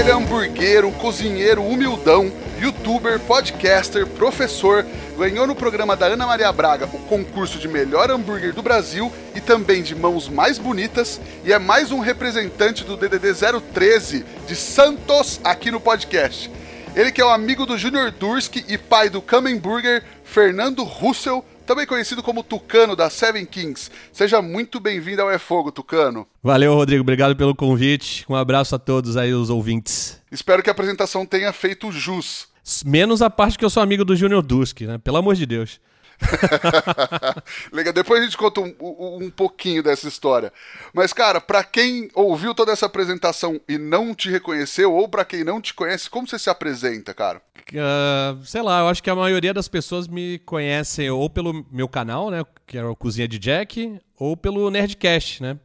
[0.00, 4.86] Ele é hamburguero, cozinheiro, humildão, youtuber, podcaster, professor,
[5.18, 9.42] ganhou no programa da Ana Maria Braga o concurso de melhor hambúrguer do Brasil e
[9.42, 13.34] também de mãos mais bonitas e é mais um representante do DDD
[13.74, 16.50] 013 de Santos aqui no podcast.
[16.96, 21.44] Ele que é o amigo do Junior Durski e pai do Kamen Burger, Fernando Russell,
[21.70, 23.92] também conhecido como Tucano da Seven Kings.
[24.12, 26.26] Seja muito bem-vindo ao É Fogo, Tucano.
[26.42, 27.02] Valeu, Rodrigo.
[27.02, 28.24] Obrigado pelo convite.
[28.28, 30.20] Um abraço a todos aí, os ouvintes.
[30.32, 32.48] Espero que a apresentação tenha feito jus.
[32.84, 34.98] Menos a parte que eu sou amigo do Junior Dusk, né?
[34.98, 35.80] Pelo amor de Deus.
[37.72, 40.52] Legal, depois a gente conta um, um, pouquinho dessa história.
[40.92, 45.44] Mas, cara, para quem ouviu toda essa apresentação e não te reconheceu, ou para quem
[45.44, 47.40] não te conhece, como você se apresenta, cara?
[47.70, 51.88] Uh, sei lá, eu acho que a maioria das pessoas me conhecem ou pelo meu
[51.88, 52.44] canal, né?
[52.66, 55.58] Que é o Cozinha de Jack, ou pelo Nerdcast, né?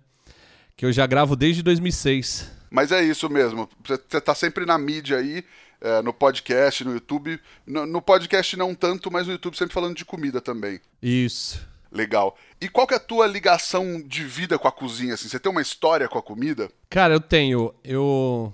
[0.78, 2.52] Que eu já gravo desde 2006.
[2.70, 3.70] Mas é isso mesmo.
[3.86, 5.46] Você tá sempre na mídia aí
[5.86, 7.40] é, no podcast, no YouTube.
[7.68, 10.80] No, no, podcast não tanto, mas no YouTube sempre falando de comida também.
[11.00, 11.62] Isso.
[11.92, 12.36] Legal.
[12.60, 15.14] E qual que é a tua ligação de vida com a cozinha?
[15.14, 15.30] Assim?
[15.30, 16.72] Você tem uma história com a comida?
[16.90, 17.72] Cara, eu tenho.
[17.84, 18.52] Eu,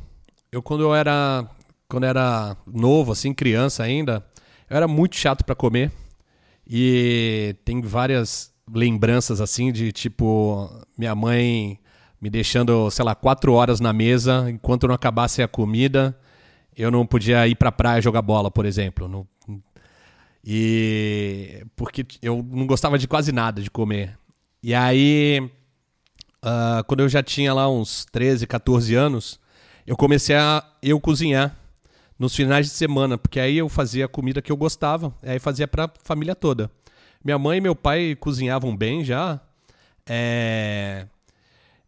[0.52, 1.50] eu quando eu era
[1.88, 4.26] quando eu era novo, assim, criança ainda,
[4.70, 5.90] eu era muito chato para comer.
[6.68, 11.80] E tem várias lembranças assim de tipo minha mãe
[12.20, 16.16] me deixando, sei lá, quatro horas na mesa enquanto não acabasse a comida
[16.78, 19.08] eu não podia ir pra praia jogar bola, por exemplo.
[19.08, 19.28] Não,
[20.44, 24.18] e porque eu não gostava de quase nada de comer.
[24.64, 25.40] E aí,
[26.44, 29.40] uh, quando eu já tinha lá uns 13, 14 anos,
[29.86, 31.56] eu comecei a eu cozinhar
[32.18, 35.68] nos finais de semana, porque aí eu fazia a comida que eu gostava, aí fazia
[35.68, 36.70] para a família toda.
[37.24, 39.40] Minha mãe e meu pai cozinhavam bem já.
[40.08, 41.08] É...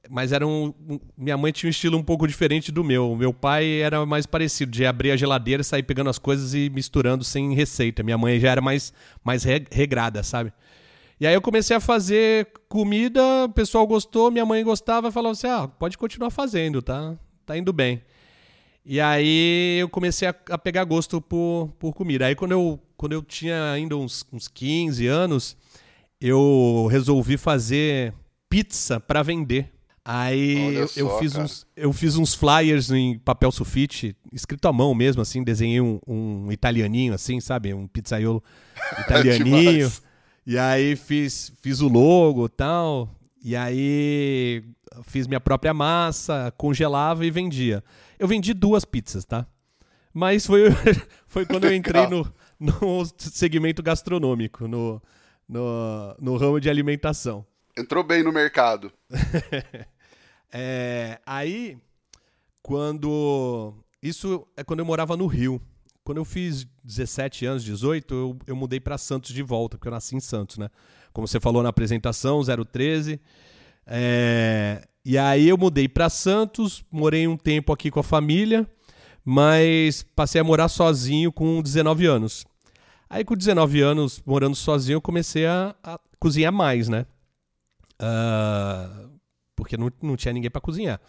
[0.09, 0.73] Mas era um,
[1.17, 3.15] minha mãe tinha um estilo um pouco diferente do meu.
[3.15, 7.23] Meu pai era mais parecido, de abrir a geladeira, sair pegando as coisas e misturando
[7.23, 8.03] sem receita.
[8.03, 8.93] Minha mãe já era mais,
[9.23, 10.51] mais regrada, sabe?
[11.19, 15.47] E aí eu comecei a fazer comida, o pessoal gostou, minha mãe gostava, falou assim:
[15.47, 17.15] ah, pode continuar fazendo, tá?
[17.45, 18.01] Tá indo bem.
[18.85, 22.25] E aí eu comecei a, a pegar gosto por, por comida.
[22.25, 25.55] Aí quando eu, quando eu tinha ainda uns, uns 15 anos,
[26.19, 28.13] eu resolvi fazer
[28.49, 29.72] pizza para vender.
[30.05, 34.93] Aí eu, eu, fiz uns, eu fiz uns flyers em papel sulfite, escrito à mão
[34.93, 37.73] mesmo, assim, desenhei um, um italianinho, assim, sabe?
[37.73, 38.43] Um pizzaiolo
[38.99, 39.89] italianinho.
[40.45, 43.09] e aí fiz, fiz o logo e tal.
[43.41, 44.63] E aí
[45.03, 47.81] fiz minha própria massa, congelava e vendia.
[48.19, 49.47] Eu vendi duas pizzas, tá?
[50.13, 50.63] Mas foi,
[51.27, 55.01] foi quando eu entrei no, no segmento gastronômico, no,
[55.47, 57.45] no, no ramo de alimentação.
[57.77, 58.91] Entrou bem no mercado.
[60.51, 61.77] é, aí,
[62.61, 63.73] quando.
[64.01, 65.61] Isso é quando eu morava no Rio.
[66.03, 69.93] Quando eu fiz 17 anos, 18, eu, eu mudei para Santos de volta, porque eu
[69.93, 70.69] nasci em Santos, né?
[71.13, 73.21] Como você falou na apresentação, 013.
[73.87, 78.67] É, e aí eu mudei para Santos, morei um tempo aqui com a família,
[79.23, 82.45] mas passei a morar sozinho com 19 anos.
[83.09, 87.05] Aí com 19 anos, morando sozinho, eu comecei a, a cozinhar mais, né?
[88.03, 89.09] Uh,
[89.55, 90.99] porque não, não tinha ninguém para cozinhar.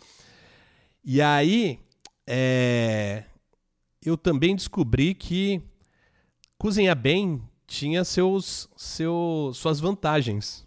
[1.05, 1.81] E aí,
[2.27, 3.25] é,
[4.05, 5.61] eu também descobri que
[6.57, 10.67] cozinhar bem tinha seus, seu, suas vantagens.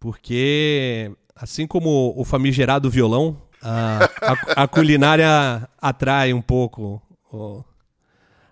[0.00, 7.64] Porque, assim como o famigerado violão, a, a, a culinária atrai um pouco o,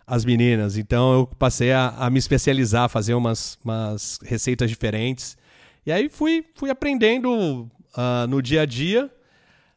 [0.06, 0.76] as meninas.
[0.76, 5.37] Então eu passei a, a me especializar, fazer umas, umas receitas diferentes.
[5.86, 9.10] E aí fui, fui aprendendo uh, no dia a dia.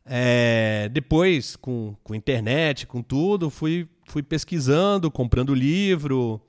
[0.06, 6.42] É, depois, com, com internet, com tudo, fui, fui pesquisando, comprando livro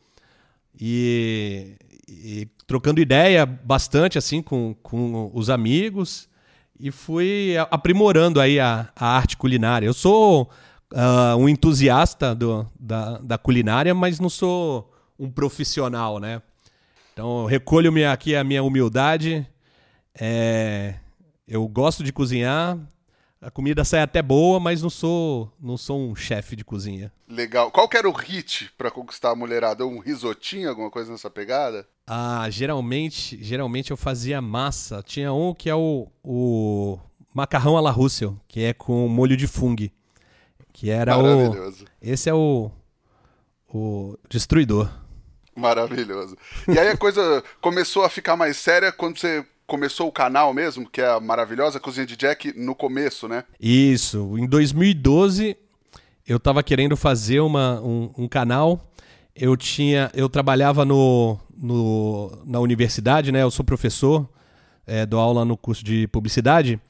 [0.80, 1.76] e,
[2.08, 6.28] e trocando ideia bastante assim com, com os amigos
[6.78, 9.86] e fui aprimorando aí a, a arte culinária.
[9.86, 10.48] Eu sou
[10.92, 16.40] uh, um entusiasta do, da, da culinária, mas não sou um profissional, né?
[17.18, 19.44] Então, recolho -me aqui a minha humildade.
[20.14, 20.94] É,
[21.48, 22.78] eu gosto de cozinhar,
[23.42, 27.12] a comida sai até boa, mas não sou, não sou um chefe de cozinha.
[27.28, 27.72] Legal.
[27.72, 29.84] Qual que era o hit para conquistar a mulherada?
[29.84, 31.88] Um risotinho, alguma coisa nessa pegada?
[32.06, 35.02] Ah, geralmente, geralmente eu fazia massa.
[35.04, 37.00] Tinha um que é o, o
[37.34, 39.90] macarrão à la Russell, que é com molho de fungo.
[40.72, 41.84] Que era Maravilhoso.
[41.84, 41.88] o.
[42.00, 42.70] Esse é o.
[43.68, 44.88] O destruidor.
[45.58, 46.36] Maravilhoso.
[46.66, 50.88] E aí a coisa começou a ficar mais séria quando você começou o canal mesmo,
[50.88, 53.44] que é a maravilhosa Cozinha de Jack, no começo, né?
[53.60, 54.38] Isso.
[54.38, 55.56] Em 2012,
[56.26, 58.88] eu tava querendo fazer uma, um, um canal.
[59.34, 60.10] Eu tinha.
[60.14, 63.42] Eu trabalhava no, no, na universidade, né?
[63.42, 64.28] Eu sou professor,
[64.86, 66.80] é, dou aula no curso de publicidade.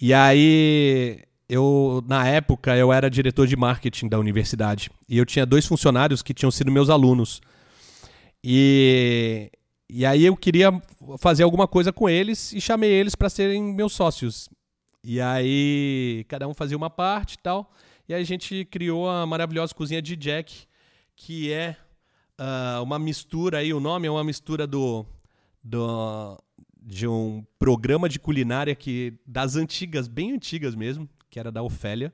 [0.00, 5.44] E aí eu na época eu era diretor de marketing da universidade e eu tinha
[5.44, 7.40] dois funcionários que tinham sido meus alunos
[8.46, 9.50] e
[9.88, 10.70] e aí eu queria
[11.18, 14.48] fazer alguma coisa com eles e chamei eles para serem meus sócios.
[15.02, 17.72] E aí cada um fazia uma parte e tal.
[18.06, 20.66] E aí a gente criou a maravilhosa cozinha de Jack
[21.16, 21.76] que é
[22.38, 25.06] uh, uma mistura aí o nome é uma mistura do
[25.62, 26.36] do
[26.82, 32.12] de um programa de culinária que das antigas bem antigas mesmo que era da Ofélia,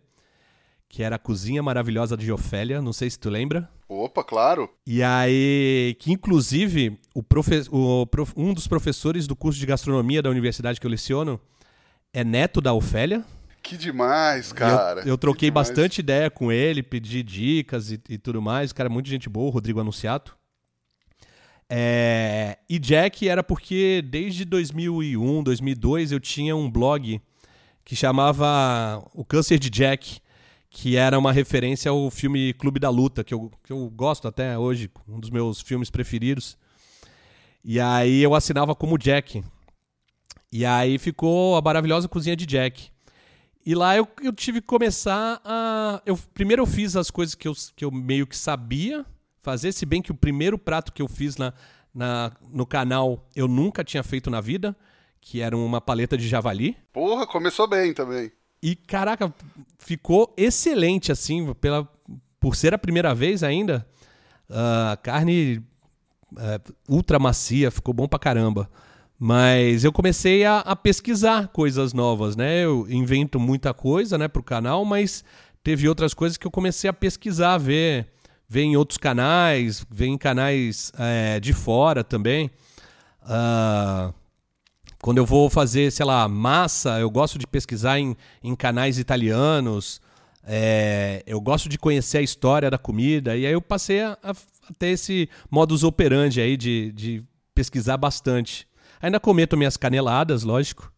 [0.90, 3.70] que era a Cozinha Maravilhosa de Ofélia, não sei se tu lembra.
[3.88, 4.68] Opa, claro.
[4.84, 10.20] E aí, que inclusive o profe o prof um dos professores do curso de gastronomia
[10.20, 11.40] da universidade que eu leciono
[12.12, 13.24] é neto da Ofélia.
[13.62, 15.02] Que demais, cara.
[15.02, 18.72] Eu, eu, troquei bastante ideia com ele, pedi dicas e, e, tudo mais.
[18.72, 20.36] O cara é muito gente boa, o Rodrigo Anunciato.
[21.68, 22.58] É...
[22.68, 27.20] E Jack era porque desde 2001, 2002 eu tinha um blog
[27.84, 30.20] que chamava O Câncer de Jack,
[30.70, 34.56] que era uma referência ao filme Clube da Luta, que eu, que eu gosto até
[34.56, 36.56] hoje, um dos meus filmes preferidos.
[37.62, 39.42] E aí eu assinava como Jack.
[40.52, 42.88] E aí ficou a maravilhosa cozinha de Jack.
[43.66, 46.00] E lá eu, eu tive que começar a.
[46.06, 49.04] Eu, primeiro eu fiz as coisas que eu, que eu meio que sabia
[49.42, 51.52] fazer, se bem que o primeiro prato que eu fiz na,
[51.94, 54.76] na, no canal eu nunca tinha feito na vida
[55.20, 56.76] que era uma paleta de javali.
[56.92, 58.32] Porra, começou bem também.
[58.62, 59.32] E caraca,
[59.78, 61.88] ficou excelente assim, pela
[62.38, 63.86] por ser a primeira vez ainda.
[64.48, 65.62] A uh, carne
[66.32, 68.68] uh, ultra macia, ficou bom pra caramba.
[69.18, 72.64] Mas eu comecei a, a, pesquisar coisas novas, né?
[72.64, 75.22] Eu invento muita coisa, né, pro canal, mas
[75.62, 78.08] teve outras coisas que eu comecei a pesquisar, ver,
[78.48, 82.50] ver em outros canais, ver em canais é, de fora também.
[83.22, 84.14] Uh,
[85.02, 90.00] quando eu vou fazer, sei lá, massa, eu gosto de pesquisar em, em canais italianos.
[90.44, 93.36] É, eu gosto de conhecer a história da comida.
[93.36, 97.22] E aí eu passei a, a, a ter esse modus operandi aí de, de
[97.54, 98.68] pesquisar bastante.
[99.00, 100.92] Ainda cometo minhas caneladas, lógico.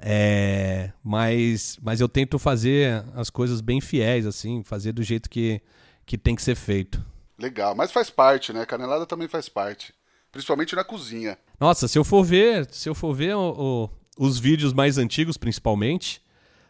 [0.00, 5.60] É, mas, mas eu tento fazer as coisas bem fiéis, assim, fazer do jeito que,
[6.04, 7.04] que tem que ser feito.
[7.38, 8.66] Legal, mas faz parte, né?
[8.66, 9.92] Canelada também faz parte
[10.30, 11.38] principalmente na cozinha.
[11.60, 15.36] Nossa, se eu for ver, se eu for ver o, o, os vídeos mais antigos,
[15.36, 16.22] principalmente,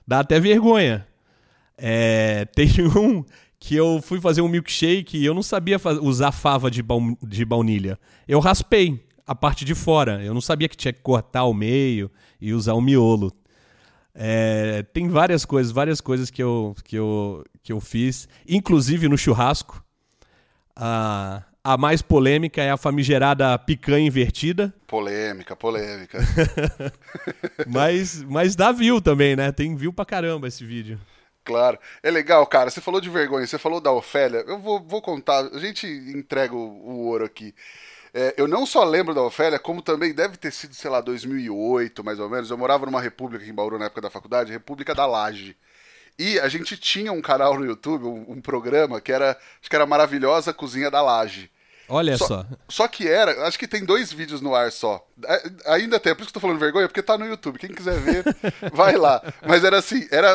[0.06, 1.06] dá até vergonha.
[1.76, 3.24] É, tem um
[3.60, 7.44] que eu fui fazer um milkshake e eu não sabia usar fava de, ba de
[7.44, 7.98] baunilha.
[8.26, 10.24] Eu raspei a parte de fora.
[10.24, 12.10] Eu não sabia que tinha que cortar o meio
[12.40, 13.32] e usar o miolo.
[14.14, 19.18] É, tem várias coisas, várias coisas que eu, que eu, que eu fiz, inclusive no
[19.18, 19.84] churrasco.
[20.74, 24.72] Ah, a mais polêmica é a famigerada picanha invertida.
[24.86, 26.18] Polêmica, polêmica.
[27.68, 29.52] mas, mas dá view também, né?
[29.52, 30.98] Tem view pra caramba esse vídeo.
[31.44, 31.78] Claro.
[32.02, 32.70] É legal, cara.
[32.70, 34.44] Você falou de vergonha, você falou da Ofélia.
[34.46, 35.40] Eu vou, vou contar.
[35.52, 37.54] A gente entrega o, o ouro aqui.
[38.14, 42.02] É, eu não só lembro da Ofélia, como também deve ter sido, sei lá, 2008,
[42.02, 42.50] mais ou menos.
[42.50, 45.54] Eu morava numa república em Bauru na época da faculdade, República da Laje.
[46.18, 49.76] E a gente tinha um canal no YouTube, um, um programa que era, acho que
[49.76, 51.50] era Maravilhosa Cozinha da Laje.
[51.88, 52.46] Olha só, só.
[52.68, 55.06] Só que era, acho que tem dois vídeos no ar só.
[55.66, 57.58] Ainda tem, por isso que eu tô falando vergonha, porque tá no YouTube.
[57.58, 58.24] Quem quiser ver,
[58.72, 59.22] vai lá.
[59.46, 60.30] Mas era assim, era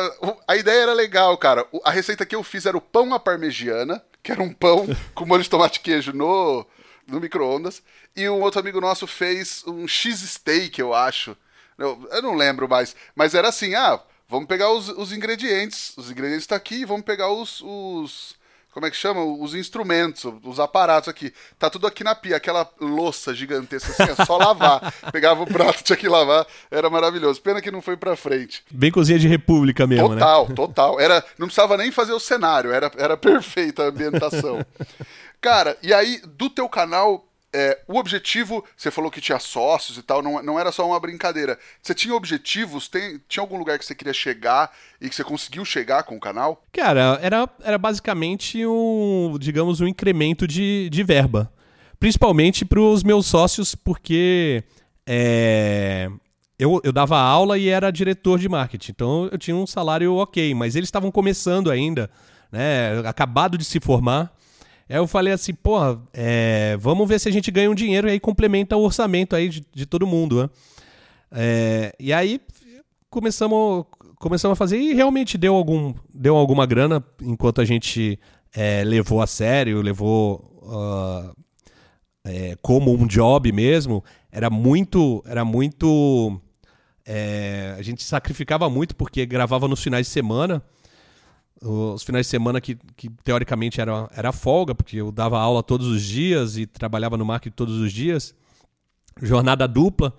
[0.48, 1.66] a ideia era legal, cara.
[1.84, 5.24] A receita que eu fiz era o pão à parmegiana, que era um pão com
[5.24, 6.66] molho de tomate e queijo no,
[7.06, 7.82] no micro-ondas.
[8.16, 11.36] E um outro amigo nosso fez um cheese-steak, eu acho.
[11.78, 12.96] Eu, eu não lembro mais.
[13.14, 15.96] Mas era assim, ah, vamos pegar os, os ingredientes.
[15.96, 18.36] Os ingredientes tá aqui, vamos pegar os, os
[18.74, 19.22] como é que chama?
[19.22, 21.32] Os instrumentos, os aparatos aqui.
[21.56, 24.92] Tá tudo aqui na pia, aquela louça gigantesca assim, é só lavar.
[25.12, 27.40] Pegava o prato, tinha que lavar, era maravilhoso.
[27.40, 28.64] Pena que não foi pra frente.
[28.68, 30.54] Bem cozinha de república mesmo, total, né?
[30.56, 31.00] Total, total.
[31.00, 34.66] Era, não precisava nem fazer o cenário, era, era perfeita a ambientação.
[35.40, 40.02] Cara, e aí, do teu canal, é, o objetivo, você falou que tinha sócios e
[40.02, 41.56] tal, não, não era só uma brincadeira.
[41.80, 42.88] Você tinha objetivos?
[42.88, 46.20] Tem, tinha algum lugar que você queria chegar e que você conseguiu chegar com o
[46.20, 46.64] canal?
[46.72, 51.52] Cara, era, era basicamente um, digamos, um incremento de, de verba.
[52.00, 54.64] Principalmente para os meus sócios, porque
[55.06, 56.10] é,
[56.58, 58.90] eu, eu dava aula e era diretor de marketing.
[58.90, 62.10] Então eu tinha um salário ok, mas eles estavam começando ainda,
[62.50, 62.98] né?
[63.06, 64.34] Acabado de se formar.
[64.88, 68.12] Aí eu falei assim, porra, é, vamos ver se a gente ganha um dinheiro e
[68.12, 70.50] aí complementa o orçamento aí de, de todo mundo, né?
[71.32, 72.40] É, e aí
[73.10, 73.86] começamos,
[74.16, 78.18] começamos a fazer e realmente deu, algum, deu alguma grana enquanto a gente
[78.54, 81.34] é, levou a sério, levou uh,
[82.62, 84.04] como um job mesmo.
[84.30, 86.40] Era muito, era muito,
[87.06, 90.62] é, a gente sacrificava muito porque gravava nos finais de semana
[91.62, 95.86] os finais de semana que, que teoricamente era, era folga, porque eu dava aula todos
[95.86, 98.34] os dias e trabalhava no marketing todos os dias,
[99.22, 100.12] jornada dupla.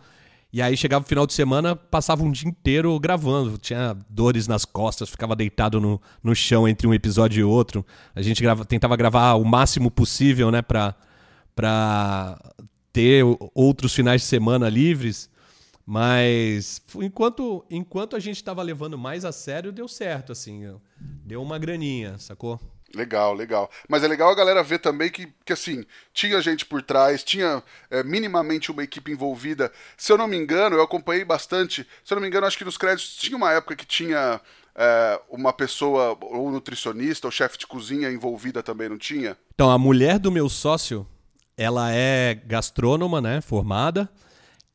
[0.51, 3.57] E aí chegava o final de semana, passava um dia inteiro gravando.
[3.57, 7.85] Tinha dores nas costas, ficava deitado no, no chão entre um episódio e outro.
[8.15, 10.95] A gente grava, tentava gravar o máximo possível, né, pra
[12.93, 15.29] ter outros finais de semana livres.
[15.85, 20.79] Mas enquanto, enquanto a gente estava levando mais a sério, deu certo, assim.
[20.97, 22.59] Deu uma graninha, sacou?
[22.95, 23.69] Legal, legal.
[23.87, 27.61] Mas é legal a galera ver também que, que assim, tinha gente por trás, tinha
[27.91, 29.71] é, minimamente uma equipe envolvida.
[29.97, 31.85] Se eu não me engano, eu acompanhei bastante.
[32.03, 34.39] Se eu não me engano, acho que nos créditos tinha uma época que tinha
[34.75, 39.37] é, uma pessoa, ou nutricionista, ou chefe de cozinha envolvida também, não tinha?
[39.53, 41.05] Então, a mulher do meu sócio,
[41.57, 44.09] ela é gastrônoma, né, formada.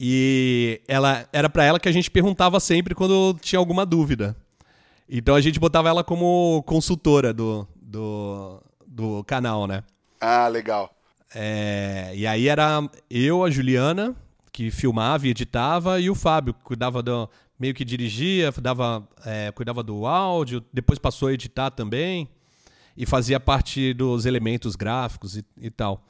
[0.03, 4.35] E ela era para ela que a gente perguntava sempre quando tinha alguma dúvida.
[5.07, 9.85] Então a gente botava ela como consultora do, do, do canal, né?
[10.19, 10.91] Ah, legal.
[11.35, 14.17] É, e aí era eu, a Juliana,
[14.51, 17.29] que filmava e editava, e o Fábio, que cuidava do.
[17.59, 22.27] meio que dirigia, dava, é, cuidava do áudio, depois passou a editar também,
[22.97, 26.03] e fazia parte dos elementos gráficos e, e tal.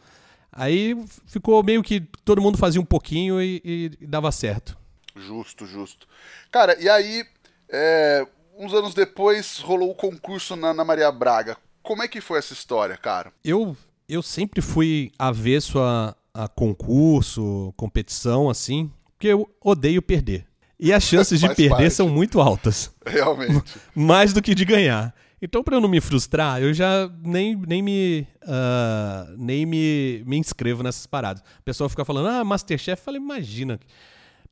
[0.52, 4.76] Aí ficou meio que todo mundo fazia um pouquinho e, e, e dava certo.
[5.16, 6.06] Justo, justo.
[6.50, 7.24] Cara, e aí,
[7.68, 8.26] é,
[8.58, 11.56] uns anos depois, rolou o concurso na Ana Maria Braga.
[11.82, 13.32] Como é que foi essa história, cara?
[13.44, 13.76] Eu,
[14.08, 20.46] eu sempre fui avesso a, a concurso, competição, assim, porque eu odeio perder.
[20.78, 21.90] E as chances de perder parte.
[21.90, 22.90] são muito altas.
[23.04, 23.62] Realmente.
[23.94, 25.14] Mais do que de ganhar.
[25.42, 30.36] Então, para eu não me frustrar, eu já nem, nem, me, uh, nem me, me
[30.36, 31.42] inscrevo nessas paradas.
[31.60, 33.00] O pessoal fica falando, ah, Masterchef.
[33.00, 33.80] Eu falei, imagina.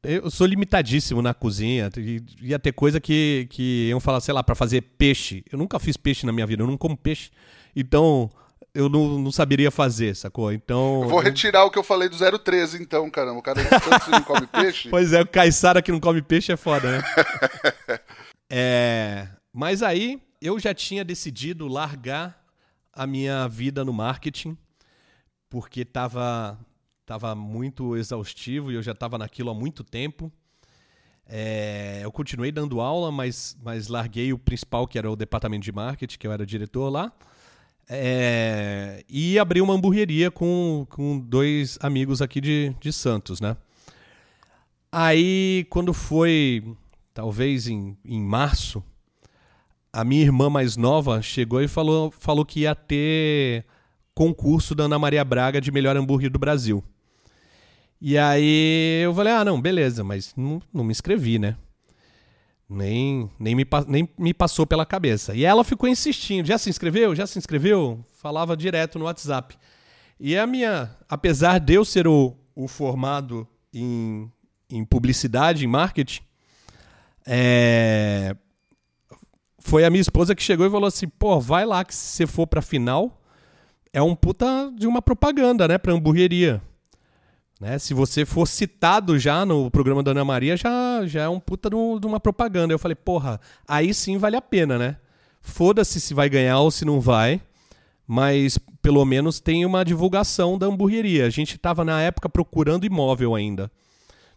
[0.03, 1.91] Eu sou limitadíssimo na cozinha.
[2.41, 5.45] Ia ter coisa que, que iam falar, sei lá, para fazer peixe.
[5.51, 7.31] Eu nunca fiz peixe na minha vida, eu não como peixe.
[7.77, 8.31] Então,
[8.75, 10.53] eu não, não saberia fazer, sacou?
[10.53, 11.03] Então.
[11.03, 13.41] Eu vou retirar o que eu falei do 013, então, caramba.
[13.41, 14.89] O cara de Santos não come peixe.
[14.91, 17.05] Pois é, o Caissara que não come peixe é foda, né?
[18.49, 19.29] é.
[19.53, 22.45] Mas aí, eu já tinha decidido largar
[22.93, 24.57] a minha vida no marketing,
[25.49, 26.59] porque estava
[27.07, 30.31] tava muito exaustivo e eu já estava naquilo há muito tempo.
[31.27, 35.73] É, eu continuei dando aula, mas, mas larguei o principal, que era o departamento de
[35.73, 37.11] marketing, que eu era diretor lá.
[37.89, 43.57] É, e abri uma hamburgueria com, com dois amigos aqui de, de Santos, né?
[44.93, 46.77] Aí, quando foi,
[47.15, 48.83] talvez em, em março,
[49.93, 53.65] a minha irmã mais nova chegou e falou, falou que ia ter
[54.15, 56.83] concurso da Ana Maria Braga de melhor hambúrguer do Brasil.
[58.01, 61.57] E aí eu falei, ah, não, beleza, mas não, não me inscrevi, né?
[62.69, 65.35] Nem, nem, me, nem me passou pela cabeça.
[65.35, 67.15] E ela ficou insistindo, já se inscreveu?
[67.15, 68.05] Já se inscreveu?
[68.13, 69.57] Falava direto no WhatsApp.
[70.21, 74.31] E a minha, apesar de eu ser o, o formado em,
[74.69, 76.23] em publicidade, em marketing,
[77.27, 78.37] é,
[79.59, 82.27] foi a minha esposa que chegou e falou assim: pô, vai lá que se você
[82.27, 83.21] for pra final,
[83.93, 86.63] é um puta de uma propaganda, né, pra hamburgueria.
[87.61, 87.79] Né?
[87.79, 91.69] Se você for citado já no programa da Ana Maria, já, já é um puta
[91.69, 92.73] de uma propaganda.
[92.73, 94.97] Eu falei, porra, aí sim vale a pena, né?
[95.41, 97.41] Foda-se se vai ganhar ou se não vai,
[98.07, 101.27] mas pelo menos tem uma divulgação da hamburgueria.
[101.27, 103.71] A gente estava na época procurando imóvel ainda.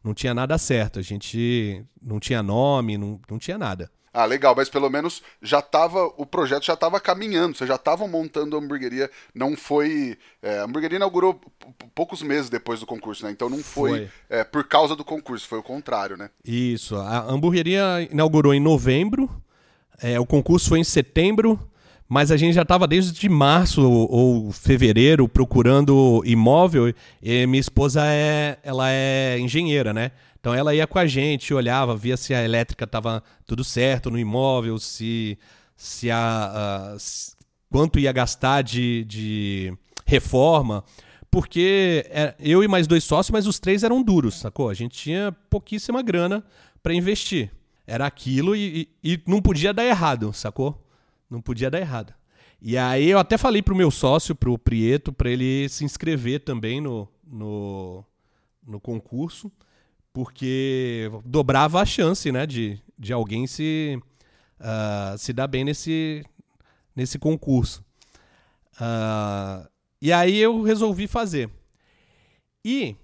[0.04, 3.92] Não tinha nada certo, a gente não tinha nome, não, não tinha nada.
[4.14, 8.10] Ah, legal, mas pelo menos já tava, o projeto já estava caminhando, vocês já estavam
[8.10, 11.40] montando a hamburgueria, não foi, é, a hamburgueria inaugurou
[11.96, 14.10] poucos meses depois do concurso, né, então não foi, foi.
[14.30, 16.30] É, por causa do concurso, foi o contrário, né.
[16.44, 19.30] Isso, a hamburgueria inaugurou em novembro,
[20.02, 21.58] é, o concurso foi em setembro,
[22.10, 26.94] mas a gente já estava desde março ou fevereiro procurando imóvel.
[27.24, 30.12] E minha esposa é, ela é engenheira, né?
[30.42, 34.18] Então ela ia com a gente, olhava, via se a elétrica estava tudo certo no
[34.18, 35.38] imóvel, se,
[35.76, 37.36] se a, a se,
[37.70, 40.84] quanto ia gastar de, de reforma.
[41.30, 44.68] Porque é, eu e mais dois sócios, mas os três eram duros, sacou?
[44.68, 46.44] A gente tinha pouquíssima grana
[46.82, 47.52] para investir.
[47.86, 50.84] Era aquilo e, e, e não podia dar errado, sacou?
[51.30, 52.14] Não podia dar errado.
[52.60, 56.82] E aí eu até falei pro meu sócio, pro Prieto, para ele se inscrever também
[56.82, 58.04] no, no,
[58.66, 59.52] no concurso,
[60.14, 64.00] porque dobrava a chance, né, de, de alguém se,
[64.60, 66.24] uh, se dar bem nesse,
[66.96, 67.84] nesse concurso.
[68.74, 69.68] Uh,
[70.02, 71.50] e aí eu resolvi fazer.
[72.66, 72.96] E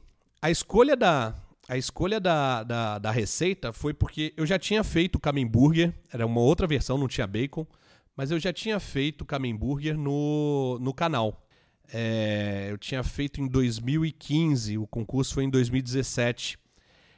[0.41, 1.35] a escolha da,
[1.67, 6.41] a escolha da, da, da receita foi porque eu já tinha feito Camemburger, era uma
[6.41, 7.65] outra versão, não tinha bacon
[8.17, 11.45] mas eu já tinha feito Camemburger no, no canal.
[11.93, 16.57] É, eu tinha feito em 2015, o concurso foi em 2017.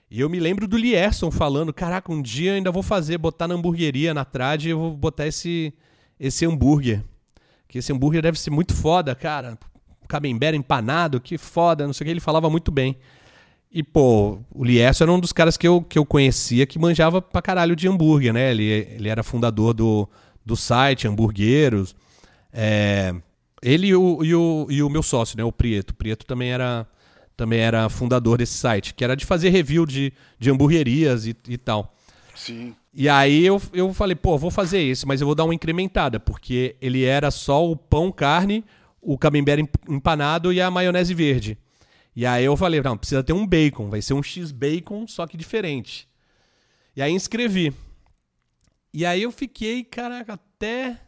[0.09, 3.47] E eu me lembro do Lierson falando: Caraca, um dia eu ainda vou fazer, botar
[3.47, 5.73] na hamburgueria, na trade, eu vou botar esse,
[6.19, 7.03] esse hambúrguer.
[7.67, 9.57] Que esse hambúrguer deve ser muito foda, cara.
[10.07, 12.11] Camembert empanado, que foda, não sei o que.
[12.11, 12.97] Ele falava muito bem.
[13.71, 17.21] E, pô, o Lierson era um dos caras que eu, que eu conhecia que manjava
[17.21, 18.49] pra caralho de hambúrguer, né?
[18.49, 20.09] Ele, ele era fundador do
[20.49, 21.95] do site, hamburgueiros.
[22.51, 23.13] É,
[23.61, 25.93] ele e o, e, o, e o meu sócio, né, o Prieto.
[25.93, 26.87] O Prieto também era,
[27.39, 31.57] também era fundador desse site, que era de fazer review de, de hamburguerias e, e
[31.57, 31.95] tal.
[32.35, 32.75] Sim.
[32.93, 36.19] E aí eu, eu falei, pô, vou fazer isso, mas eu vou dar uma incrementada,
[36.19, 38.65] porque ele era só o pão, carne,
[39.01, 41.57] o camembert empanado e a maionese verde.
[42.13, 45.37] E aí eu falei, não, precisa ter um bacon, vai ser um X-bacon, só que
[45.37, 46.09] diferente.
[46.93, 47.73] E aí inscrevi.
[48.93, 50.99] E aí eu fiquei, caraca, até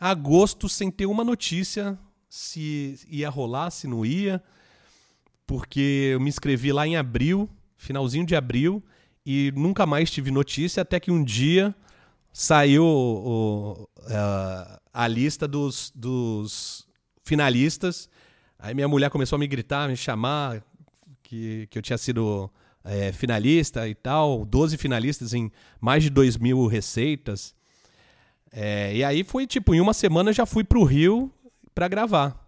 [0.00, 1.96] agosto sem ter uma notícia
[2.28, 4.42] se ia rolar, se não ia,
[5.48, 8.84] porque eu me inscrevi lá em abril, finalzinho de abril,
[9.24, 11.74] e nunca mais tive notícia, até que um dia
[12.30, 16.86] saiu o, a, a lista dos, dos
[17.24, 18.10] finalistas.
[18.58, 20.62] Aí minha mulher começou a me gritar, me chamar,
[21.22, 22.50] que, que eu tinha sido
[22.84, 27.54] é, finalista e tal, 12 finalistas em mais de 2 mil receitas.
[28.52, 31.32] É, e aí foi tipo, em uma semana já fui pro Rio
[31.74, 32.46] para gravar.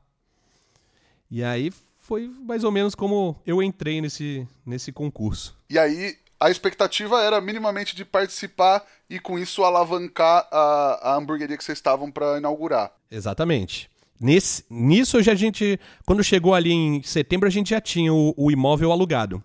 [1.31, 1.73] E aí
[2.11, 5.57] foi mais ou menos como eu entrei nesse, nesse concurso.
[5.71, 11.57] E aí a expectativa era minimamente de participar e com isso alavancar a, a hamburgueria
[11.57, 12.93] que vocês estavam para inaugurar.
[13.09, 13.89] Exatamente.
[14.19, 18.51] Nesse, nisso a gente, quando chegou ali em setembro, a gente já tinha o, o
[18.51, 19.41] imóvel alugado.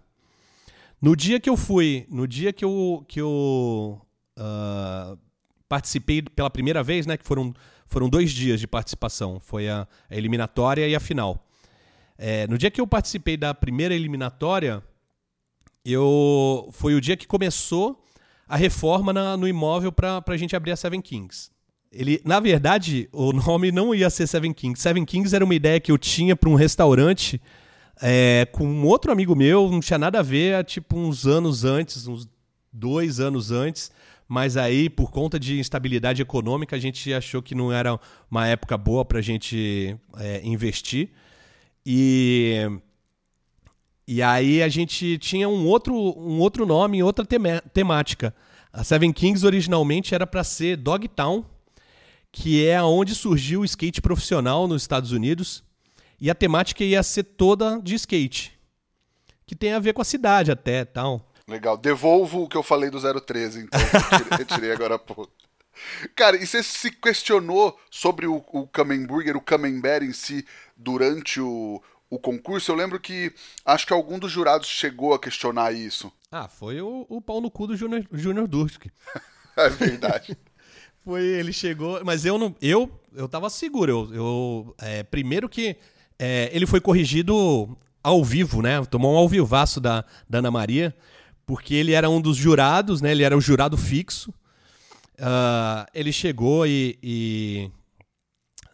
[0.99, 4.01] No dia que eu fui, no dia que eu, que eu
[4.39, 5.15] uh,
[5.69, 7.54] participei pela primeira vez, né, que foram,
[7.86, 11.44] foram dois dias de participação, foi a, a eliminatória e a final.
[12.17, 14.82] É, no dia que eu participei da primeira eliminatória,
[15.84, 18.04] eu foi o dia que começou
[18.47, 21.49] a reforma na, no imóvel para a gente abrir a Seven Kings.
[21.91, 24.82] Ele, na verdade, o nome não ia ser Seven Kings.
[24.82, 27.41] Seven Kings era uma ideia que eu tinha para um restaurante
[28.01, 32.08] é, com um outro amigo meu, não tinha nada a ver, tipo uns anos antes,
[32.08, 32.28] uns
[32.71, 33.91] dois anos antes,
[34.28, 37.99] mas aí, por conta de instabilidade econômica, a gente achou que não era
[38.30, 41.10] uma época boa para a gente é, investir.
[41.86, 42.67] E,
[44.08, 47.26] e aí a gente tinha um outro, um outro nome, outra
[47.74, 48.34] temática.
[48.74, 51.45] A Seven Kings originalmente era para ser Dogtown,
[52.32, 55.63] que é onde surgiu o skate profissional nos Estados Unidos.
[56.19, 58.58] E a temática ia ser toda de skate.
[59.45, 61.32] Que tem a ver com a cidade até tal.
[61.48, 61.78] Legal.
[61.78, 63.80] Devolvo o que eu falei do 013, então.
[64.39, 65.30] Eu tirei, agora há pouco.
[66.15, 71.81] Cara, e você se questionou sobre o, o Camemburger, o Camembert em si, durante o,
[72.09, 72.71] o concurso?
[72.71, 73.33] Eu lembro que
[73.65, 76.11] acho que algum dos jurados chegou a questionar isso.
[76.31, 78.88] Ah, foi o, o pau no cu do Junior, Junior Dursk.
[79.57, 80.38] é verdade.
[81.03, 82.55] foi, ele chegou, mas eu não.
[82.61, 83.91] Eu, eu tava seguro.
[83.91, 85.77] Eu, eu é, primeiro que
[86.19, 88.83] é, ele foi corrigido ao vivo, né?
[88.85, 90.95] Tomou um ao vivaço da, da Ana Maria,
[91.45, 93.11] porque ele era um dos jurados, né?
[93.11, 94.33] Ele era o jurado fixo.
[95.19, 97.71] Uh, ele chegou e, e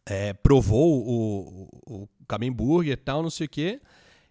[0.05, 3.79] é, provou o, o, o e tal, não sei o quê.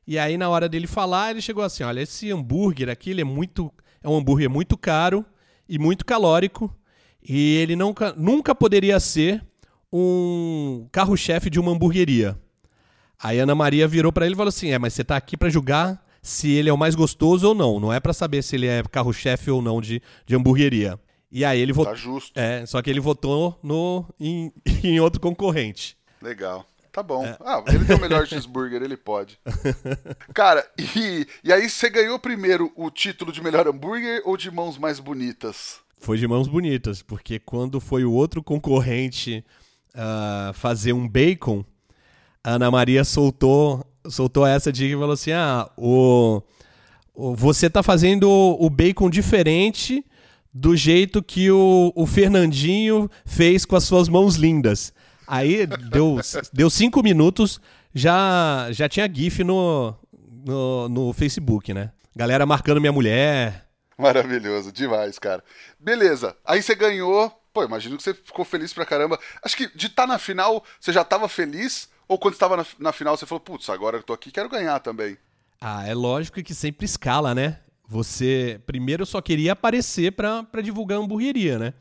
[0.07, 3.25] E aí, na hora dele falar, ele chegou assim: olha, esse hambúrguer aqui ele é
[3.25, 3.73] muito.
[4.03, 5.25] É um hambúrguer muito caro
[5.69, 6.75] e muito calórico.
[7.23, 9.45] E ele nunca, nunca poderia ser
[9.93, 12.39] um carro-chefe de uma hamburgueria.
[13.23, 15.51] Aí Ana Maria virou para ele e falou assim: "É, mas você tá aqui para
[15.51, 18.67] julgar se ele é o mais gostoso ou não, não é para saber se ele
[18.67, 20.99] é carro-chefe ou não de, de hamburgueria".
[21.31, 21.93] E aí ele votou.
[21.93, 22.39] Tá justo.
[22.39, 25.97] É, só que ele votou no, em, em outro concorrente.
[26.21, 26.67] Legal.
[26.93, 27.25] Tá bom.
[27.25, 27.37] É.
[27.41, 29.39] Ah, ele tem o melhor cheeseburger, ele pode.
[30.35, 34.77] Cara, e, e aí você ganhou primeiro o título de melhor hambúrguer ou de mãos
[34.77, 35.79] mais bonitas?
[35.99, 39.45] Foi de mãos bonitas, porque quando foi o outro concorrente
[39.95, 41.65] uh, fazer um bacon,
[42.43, 46.43] a Ana Maria soltou, soltou essa dica e falou assim: ah, o,
[47.15, 50.05] o, você tá fazendo o bacon diferente
[50.53, 54.93] do jeito que o, o Fernandinho fez com as suas mãos lindas.
[55.27, 56.19] Aí deu,
[56.53, 57.61] deu cinco minutos,
[57.95, 59.95] já, já tinha GIF no,
[60.45, 61.93] no, no Facebook, né?
[62.15, 63.67] Galera marcando minha mulher.
[63.97, 65.45] Maravilhoso, demais, cara.
[65.79, 67.31] Beleza, aí você ganhou.
[67.53, 69.19] Pô, imagino que você ficou feliz pra caramba.
[69.43, 71.89] Acho que de estar tá na final, você já tava feliz?
[72.09, 74.81] Ou quando estava na, na final, você falou, putz, agora eu tô aqui, quero ganhar
[74.81, 75.17] também?
[75.61, 77.61] Ah, é lógico que sempre escala, né?
[77.91, 81.75] Você primeiro só queria aparecer pra divulgar a hamburgueria, né?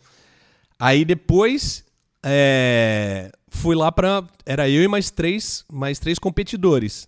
[0.79, 1.85] Aí depois
[2.25, 4.23] é, fui lá pra.
[4.43, 7.07] Era eu e mais três, mais três competidores.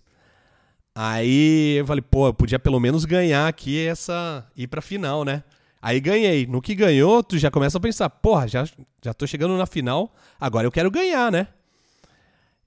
[0.94, 4.46] Aí eu falei, pô, eu podia pelo menos ganhar aqui essa.
[4.56, 5.42] ir pra final, né?
[5.80, 6.46] Aí ganhei.
[6.46, 8.64] No que ganhou, tu já começa a pensar, porra, já,
[9.04, 11.48] já tô chegando na final, agora eu quero ganhar, né?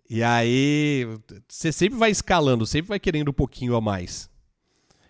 [0.09, 1.07] E aí,
[1.47, 4.29] você sempre vai escalando, sempre vai querendo um pouquinho a mais.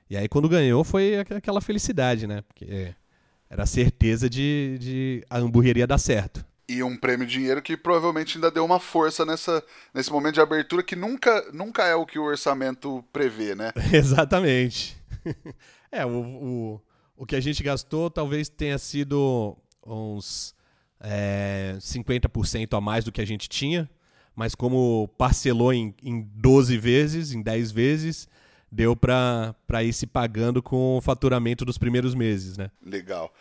[0.09, 2.41] E aí, quando ganhou, foi aquela felicidade, né?
[2.41, 2.93] Porque
[3.49, 7.77] era a certeza de, de a hamburgueria dar certo e um prêmio de dinheiro que
[7.77, 9.63] provavelmente ainda deu uma força nessa,
[9.93, 13.71] nesse momento de abertura que nunca, nunca é o que o orçamento prevê, né?
[13.93, 14.97] Exatamente.
[15.91, 16.81] é, o, o,
[17.15, 20.55] o que a gente gastou talvez tenha sido uns
[20.99, 23.89] é, 50% a mais do que a gente tinha,
[24.35, 28.27] mas como parcelou em, em 12 vezes, em 10 vezes,
[28.75, 32.69] deu para ir se pagando com o faturamento dos primeiros meses, né?
[32.85, 33.33] Legal.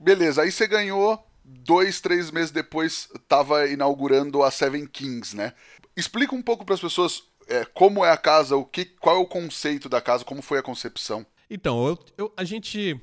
[0.00, 5.54] Beleza, aí você ganhou dois, três meses depois estava inaugurando a Seven Kings, né?
[5.96, 9.18] Explica um pouco para as pessoas é, como é a casa, o que, qual é
[9.18, 11.24] o conceito da casa, como foi a concepção.
[11.48, 13.00] Então, eu, eu, a gente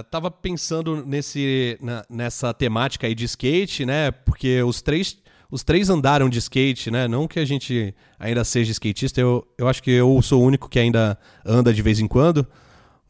[0.00, 4.10] estava é, pensando nesse, na, nessa temática aí de skate, né?
[4.10, 5.16] Porque os três,
[5.50, 7.06] os três andaram de skate, né?
[7.06, 10.68] Não que a gente ainda seja skatista, eu, eu acho que eu sou o único
[10.68, 12.46] que ainda anda de vez em quando.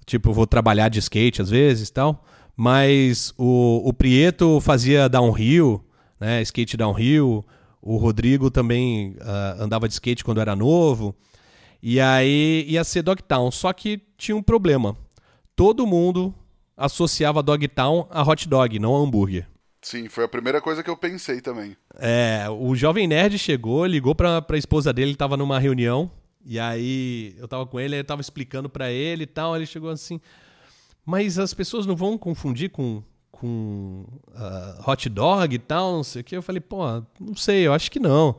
[0.05, 2.25] Tipo, vou trabalhar de skate às vezes e tal.
[2.57, 5.83] Mas o, o Prieto fazia downhill,
[6.21, 7.45] né, skate downhill.
[7.81, 11.15] O Rodrigo também uh, andava de skate quando era novo.
[11.83, 13.51] E aí ia ser Dogtown.
[13.51, 14.97] Só que tinha um problema.
[15.55, 16.35] Todo mundo
[16.77, 19.47] associava Dogtown a hot dog, não a hambúrguer.
[19.85, 21.77] Sim, foi a primeira coisa que eu pensei também.
[21.99, 26.11] É, o Jovem Nerd chegou, ligou pra, pra esposa dele, ele tava numa reunião.
[26.43, 29.55] E aí eu tava com ele, eu tava explicando para ele e tal.
[29.55, 30.19] Ele chegou assim:
[31.05, 36.23] mas as pessoas não vão confundir com, com uh, hot dog e tal, não sei
[36.23, 36.35] o que.
[36.35, 36.83] Eu falei, pô,
[37.21, 38.39] não sei, eu acho que não.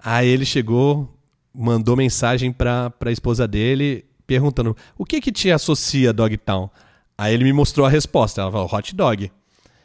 [0.00, 1.16] Aí ele chegou,
[1.54, 6.68] mandou mensagem pra, pra esposa dele, perguntando, o que que te associa Dogtown?
[7.16, 9.30] Aí ele me mostrou a resposta, ela falou, hot dog.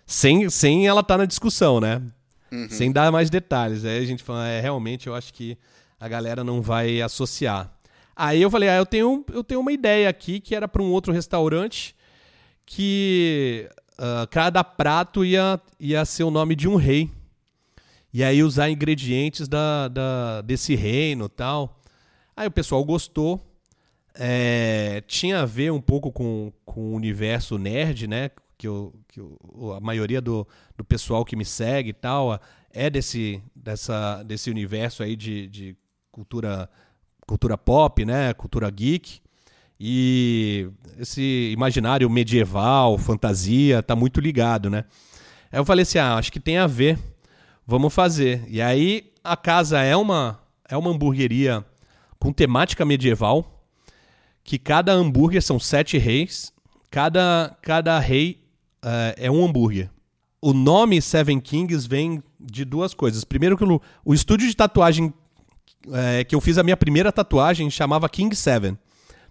[0.07, 2.01] Sem, sem ela estar tá na discussão, né?
[2.49, 2.69] Uhum.
[2.69, 3.83] Sem dar mais detalhes.
[3.83, 5.57] Aí a gente falou, é, realmente eu acho que
[5.99, 7.69] a galera não vai associar.
[8.15, 10.89] Aí eu falei, ah, eu tenho, eu tenho uma ideia aqui que era para um
[10.91, 11.93] outro restaurante
[12.65, 17.11] que uh, cada prato ia, ia ser o nome de um rei.
[18.13, 21.81] E aí usar ingredientes da, da, desse reino tal.
[22.35, 23.43] Aí o pessoal gostou.
[24.15, 28.31] É, tinha a ver um pouco com, com o universo nerd, né?
[28.57, 29.37] Que, eu, que eu,
[29.73, 32.39] a maioria do, do pessoal que me segue e tal
[32.71, 35.75] é desse, dessa, desse universo aí de, de
[36.11, 36.69] cultura,
[37.27, 38.33] cultura pop, né?
[38.33, 39.21] Cultura geek.
[39.79, 44.85] E esse imaginário medieval, fantasia, tá muito ligado, né?
[45.51, 46.97] Aí eu falei assim: ah, acho que tem a ver,
[47.65, 48.43] vamos fazer.
[48.47, 51.63] E aí a casa é uma, é uma hamburgueria
[52.19, 53.63] com temática medieval,
[54.43, 56.51] que cada hambúrguer são sete reis,
[56.89, 58.46] cada, cada rei
[58.83, 59.89] uh, é um hambúrguer.
[60.41, 63.23] O nome Seven Kings vem de duas coisas.
[63.23, 65.13] Primeiro que o, o estúdio de tatuagem
[65.91, 68.77] é, que eu fiz a minha primeira tatuagem chamava King Seven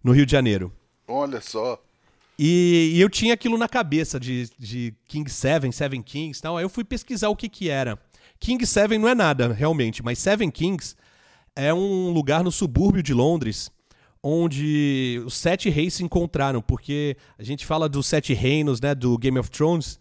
[0.02, 0.72] no Rio de Janeiro.
[1.06, 1.80] Olha só.
[2.38, 6.56] E, e, eu tinha aquilo na cabeça de, de King Seven, Seven Kings e tal.
[6.56, 7.98] Aí eu fui pesquisar o que que era.
[8.38, 10.94] King Seven não é nada, realmente, mas Seven Kings
[11.54, 13.70] é um lugar no subúrbio de Londres
[14.22, 19.16] onde os sete reis se encontraram, porque a gente fala dos sete reinos, né, do
[19.16, 19.98] Game of Thrones,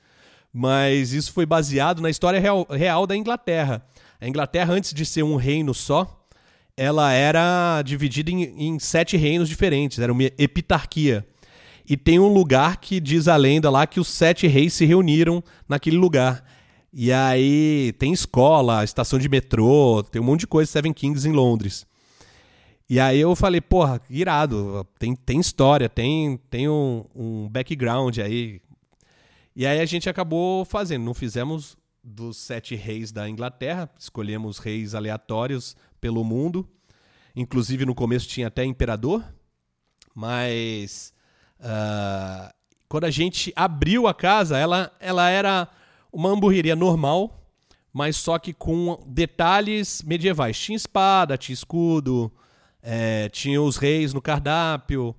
[0.51, 3.85] mas isso foi baseado na história real, real da Inglaterra.
[4.19, 6.25] A Inglaterra, antes de ser um reino só,
[6.77, 11.25] ela era dividida em, em, sete reinos diferentes, era uma epitarquia.
[11.87, 15.43] E tem um lugar que diz a lenda lá que os sete reis se reuniram
[15.69, 16.43] naquele lugar.
[16.91, 21.31] E aí tem escola, estação de metrô, tem um monte de coisa Seven Kings em
[21.31, 21.85] Londres.
[22.87, 28.61] E aí eu falei, porra, irado, tem, tem história, tem, tem um, um background aí.
[29.55, 34.93] E aí a gente acabou fazendo, não fizemos dos sete reis da Inglaterra, escolhemos reis
[34.93, 36.67] aleatórios pelo mundo.
[37.35, 39.25] Inclusive no começo tinha até imperador,
[40.13, 41.11] mas
[41.59, 42.53] uh,
[42.87, 45.67] quando a gente abriu a casa, ela, ela era
[46.13, 47.43] uma hamburgueria normal,
[47.91, 50.59] mas só que com detalhes medievais.
[50.59, 52.31] Tinha espada, tinha escudo,
[52.87, 55.15] é, tinha os reis no cardápio,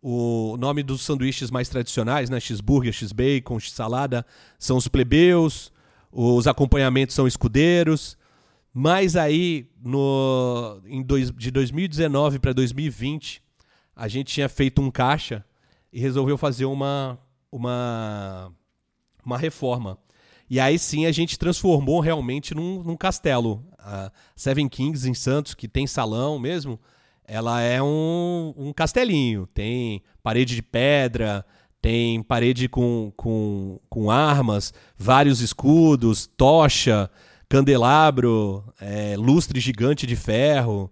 [0.00, 2.38] o nome dos sanduíches mais tradicionais, né?
[2.38, 4.24] X-bacon, x-salada,
[4.56, 5.72] são os plebeus,
[6.12, 8.16] os acompanhamentos são escudeiros.
[8.72, 13.42] Mas aí, no, em dois, de 2019 para 2020,
[13.96, 15.44] a gente tinha feito um caixa
[15.92, 17.18] e resolveu fazer uma,
[17.50, 18.52] uma,
[19.24, 19.98] uma reforma.
[20.48, 23.66] E aí sim a gente transformou realmente num, num castelo.
[23.76, 26.78] A Seven Kings em Santos, que tem salão mesmo,
[27.28, 29.46] ela é um, um castelinho.
[29.52, 31.44] Tem parede de pedra,
[31.80, 37.10] tem parede com, com, com armas, vários escudos, tocha,
[37.48, 40.90] candelabro, é, lustre gigante de ferro.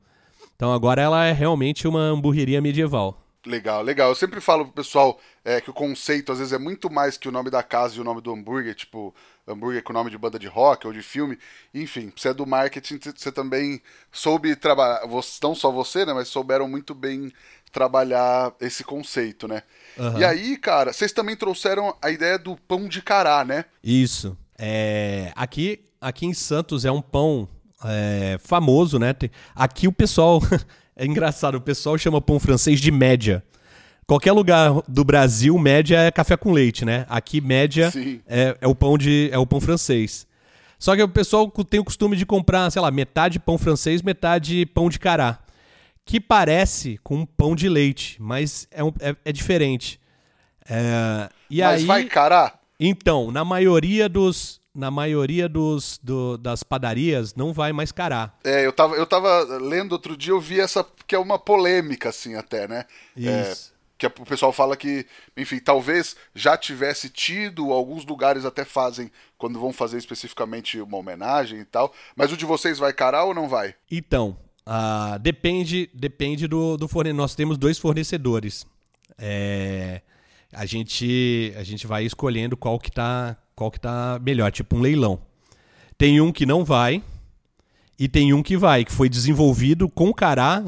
[0.54, 3.22] Então agora ela é realmente uma hamburgueria medieval.
[3.46, 4.08] Legal, legal.
[4.08, 7.28] Eu sempre falo pro pessoal é, que o conceito às vezes é muito mais que
[7.28, 9.14] o nome da casa e o nome do hambúrguer, tipo
[9.46, 11.38] hambúrguer com nome de banda de rock ou de filme.
[11.72, 13.80] Enfim, você é do marketing, você também
[14.10, 15.02] soube trabalhar,
[15.42, 17.32] não só você, né, mas souberam muito bem
[17.72, 19.62] trabalhar esse conceito, né?
[19.98, 20.18] Uhum.
[20.18, 23.64] E aí, cara, vocês também trouxeram a ideia do pão de cará, né?
[23.82, 24.36] Isso.
[24.58, 27.48] É, aqui, aqui em Santos é um pão
[27.84, 29.14] é, famoso, né?
[29.54, 30.40] Aqui o pessoal.
[30.96, 33.44] é engraçado, o pessoal chama pão francês de média.
[34.06, 37.04] Qualquer lugar do Brasil, média é café com leite, né?
[37.08, 37.92] Aqui, média
[38.28, 40.26] é, é, o pão de é o pão francês.
[40.78, 44.64] Só que o pessoal tem o costume de comprar, sei lá, metade pão francês, metade
[44.66, 45.40] pão de cará.
[46.04, 49.98] Que parece com um pão de leite, mas é, um, é, é diferente.
[50.68, 52.60] É, e mas aí, vai cará?
[52.78, 58.32] Então, na maioria dos, na maioria dos, do, das padarias não vai mais cará.
[58.44, 62.10] É, eu tava, eu tava lendo outro dia, eu vi essa que é uma polêmica,
[62.10, 62.84] assim, até, né?
[63.16, 63.72] É, Isso.
[63.72, 65.06] É, que o pessoal fala que,
[65.36, 71.60] enfim, talvez já tivesse tido, alguns lugares até fazem quando vão fazer especificamente uma homenagem
[71.60, 73.74] e tal, mas o de vocês vai carar ou não vai?
[73.90, 77.22] Então, uh, depende depende do, do fornecedor.
[77.22, 78.66] Nós temos dois fornecedores.
[79.18, 80.02] É,
[80.52, 84.80] a, gente, a gente vai escolhendo qual que tá, qual que tá melhor, tipo um
[84.80, 85.18] leilão.
[85.96, 87.02] Tem um que não vai,
[87.98, 90.62] e tem um que vai, que foi desenvolvido com cará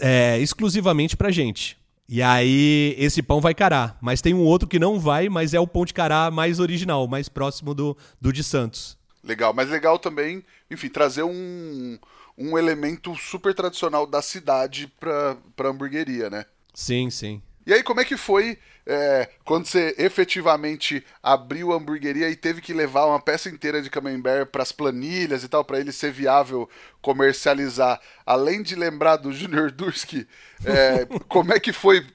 [0.00, 1.76] é, exclusivamente pra gente.
[2.08, 3.96] E aí esse pão vai cará.
[4.00, 7.06] Mas tem um outro que não vai, mas é o pão de cará mais original,
[7.08, 8.96] mais próximo do, do de Santos.
[9.24, 11.98] Legal, mas legal também, enfim, trazer um,
[12.38, 16.46] um elemento super tradicional da cidade pra, pra hamburgueria, né?
[16.72, 17.42] Sim, sim.
[17.66, 22.60] E aí, como é que foi é, quando você efetivamente abriu a hamburgueria e teve
[22.60, 26.12] que levar uma peça inteira de camembert para as planilhas e tal, para ele ser
[26.12, 26.68] viável
[27.02, 28.00] comercializar?
[28.24, 30.26] Além de lembrar do Junior Durski,
[30.64, 32.06] é, como é que foi?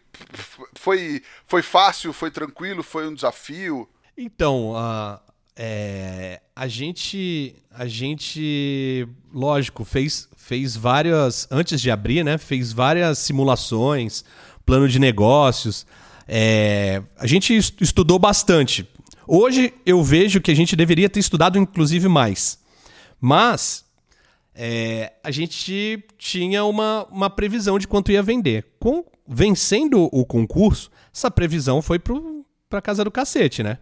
[0.76, 2.14] Foi, foi fácil?
[2.14, 2.84] Foi tranquilo?
[2.84, 3.90] Foi um desafio?
[4.18, 5.20] Então, a,
[5.56, 12.38] é, a gente, a gente, lógico, fez, fez várias antes de abrir, né?
[12.38, 14.24] Fez várias simulações
[14.66, 15.86] plano de negócios.
[16.34, 18.88] É, a gente estudou bastante.
[19.28, 22.58] Hoje eu vejo que a gente deveria ter estudado, inclusive, mais.
[23.20, 23.84] Mas
[24.56, 28.66] é, a gente tinha uma, uma previsão de quanto ia vender.
[28.80, 33.78] Com, vencendo o concurso, essa previsão foi para casa do cacete, né?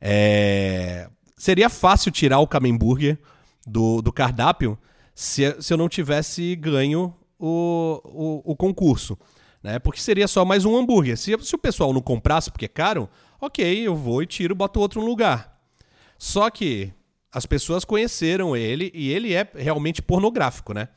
[0.00, 3.18] É, seria fácil tirar o Camemburger
[3.66, 4.78] do, do cardápio
[5.14, 9.18] se, se eu não tivesse ganho o, o, o concurso
[9.66, 9.80] né?
[9.80, 11.16] Porque seria só mais um hambúrguer.
[11.16, 14.78] Se, se o pessoal não comprasse porque é caro, ok, eu vou e tiro, boto
[14.78, 15.60] outro no lugar.
[16.16, 16.92] Só que
[17.32, 20.88] as pessoas conheceram ele e ele é realmente pornográfico, né?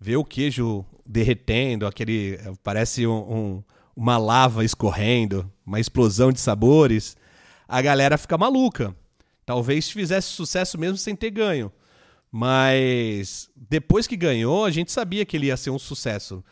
[0.00, 2.38] Ver o queijo derretendo, aquele.
[2.64, 3.62] parece um, um,
[3.94, 7.14] uma lava escorrendo, uma explosão de sabores.
[7.68, 8.96] A galera fica maluca.
[9.44, 11.70] Talvez fizesse sucesso mesmo sem ter ganho.
[12.30, 16.42] Mas depois que ganhou, a gente sabia que ele ia ser um sucesso.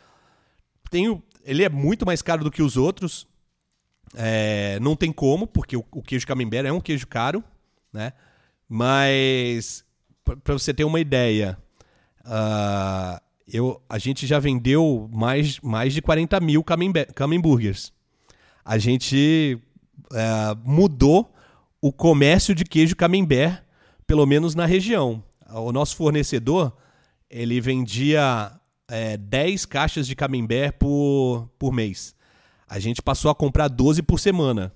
[0.91, 3.27] Tenho, ele é muito mais caro do que os outros.
[4.13, 7.43] É, não tem como, porque o, o queijo camembert é um queijo caro,
[7.93, 8.13] né?
[8.67, 9.83] Mas,
[10.43, 11.57] para você ter uma ideia,
[12.21, 16.63] uh, eu, a gente já vendeu mais, mais de 40 mil
[17.13, 17.91] camemburgers.
[18.63, 19.59] a gente
[20.13, 21.33] é, mudou
[21.81, 23.63] o comércio de queijo camembert,
[24.05, 25.23] pelo menos na região.
[25.53, 26.75] O nosso fornecedor,
[27.29, 28.51] ele vendia
[28.91, 32.13] é, 10 caixas de camembert por, por mês.
[32.67, 34.73] A gente passou a comprar 12 por semana.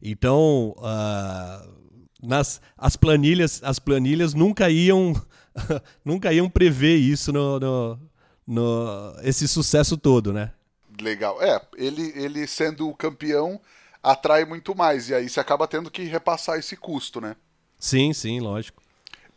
[0.00, 5.14] Então, uh, nas, as, planilhas, as planilhas nunca iam,
[6.04, 8.00] nunca iam prever isso, no, no,
[8.46, 10.52] no, esse sucesso todo, né?
[11.00, 11.42] Legal.
[11.42, 13.60] É, ele, ele sendo o campeão
[14.02, 17.36] atrai muito mais, e aí você acaba tendo que repassar esse custo, né?
[17.78, 18.82] Sim, sim, lógico.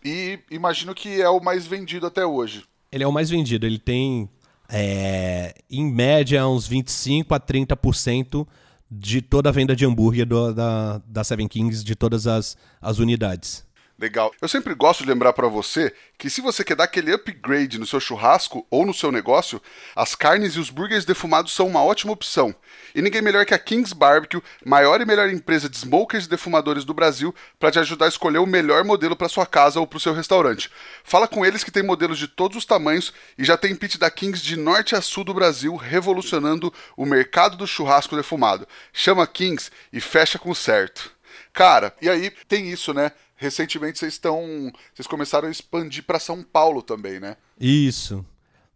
[0.04, 2.64] E imagino que é o mais vendido até hoje.
[2.91, 4.30] Ele é o mais vendido, ele tem
[4.67, 8.47] é, em média uns 25 a 30%
[8.89, 12.97] de toda a venda de hambúrguer do, da, da Seven Kings, de todas as, as
[12.97, 13.65] unidades.
[14.00, 14.34] Legal.
[14.42, 17.86] Eu sempre gosto de lembrar para você que se você quer dar aquele upgrade no
[17.86, 19.62] seu churrasco ou no seu negócio,
[19.94, 22.56] as carnes e os burgers defumados são uma ótima opção.
[22.96, 26.86] E ninguém melhor que a Kings Barbecue, maior e melhor empresa de smokers e defumadores
[26.86, 29.98] do Brasil, para te ajudar a escolher o melhor modelo para sua casa ou para
[29.98, 30.72] o seu restaurante.
[31.04, 34.10] Fala com eles que tem modelos de todos os tamanhos e já tem pit da
[34.10, 38.66] Kings de norte a sul do Brasil, revolucionando o mercado do churrasco defumado.
[38.94, 41.12] Chama Kings e fecha com certo.
[41.52, 43.12] Cara, e aí tem isso, né?
[43.39, 44.71] Recentemente vocês estão.
[44.93, 47.38] Vocês começaram a expandir para São Paulo também, né?
[47.60, 48.23] Isso.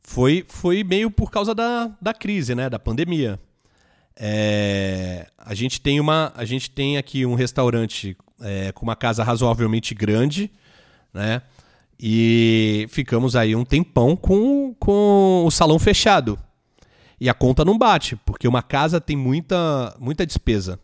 [0.02, 2.70] Foi, foi meio por causa da, da crise, né?
[2.70, 3.40] Da pandemia.
[4.16, 9.24] É, a gente tem uma a gente tem aqui um restaurante é, com uma casa
[9.24, 10.52] razoavelmente grande
[11.12, 11.42] né
[12.00, 16.38] e ficamos aí um tempão com, com o salão fechado
[17.20, 20.80] e a conta não bate porque uma casa tem muita muita despesa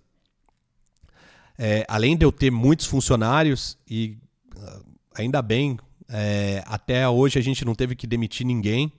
[1.62, 4.18] é, além de eu ter muitos funcionários, e
[4.56, 8.90] uh, ainda bem, é, até hoje a gente não teve que demitir ninguém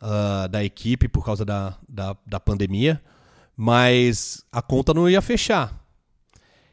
[0.00, 2.98] uh, da equipe por causa da, da, da pandemia,
[3.54, 5.78] mas a conta não ia fechar.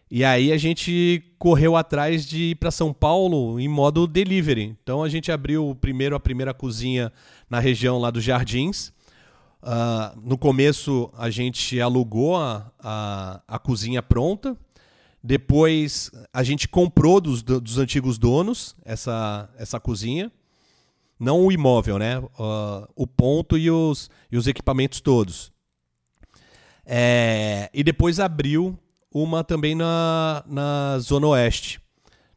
[0.09, 4.77] E aí a gente correu atrás de ir para São Paulo em modo delivery.
[4.81, 7.11] Então a gente abriu primeiro a primeira cozinha
[7.49, 8.93] na região lá dos Jardins.
[9.61, 14.55] Uh, no começo a gente alugou a, a, a cozinha pronta
[15.25, 20.31] depois a gente comprou dos, dos antigos donos essa, essa cozinha.
[21.19, 22.19] Não o imóvel, né?
[22.19, 25.51] Uh, o ponto e os, e os equipamentos todos.
[26.85, 28.77] É, e depois abriu
[29.11, 31.81] uma também na, na Zona Oeste,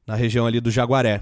[0.06, 1.20] na região ali do Jaguaré.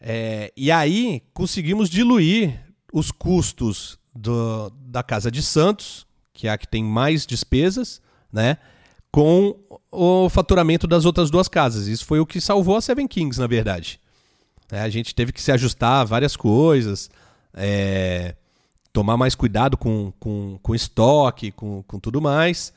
[0.00, 2.58] É, e aí conseguimos diluir
[2.92, 8.02] os custos do, da Casa de Santos, que é a que tem mais despesas,
[8.32, 8.58] né?
[9.12, 9.54] Com
[9.90, 11.86] o faturamento das outras duas casas.
[11.86, 14.00] Isso foi o que salvou a Seven Kings, na verdade.
[14.72, 17.10] É, a gente teve que se ajustar a várias coisas,
[17.52, 18.34] é,
[18.90, 22.72] tomar mais cuidado com, com, com estoque, com, com tudo mais.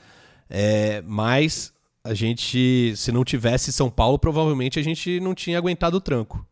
[0.49, 5.97] É, mas a gente, se não tivesse São Paulo, provavelmente a gente não tinha aguentado
[5.97, 6.45] o tranco.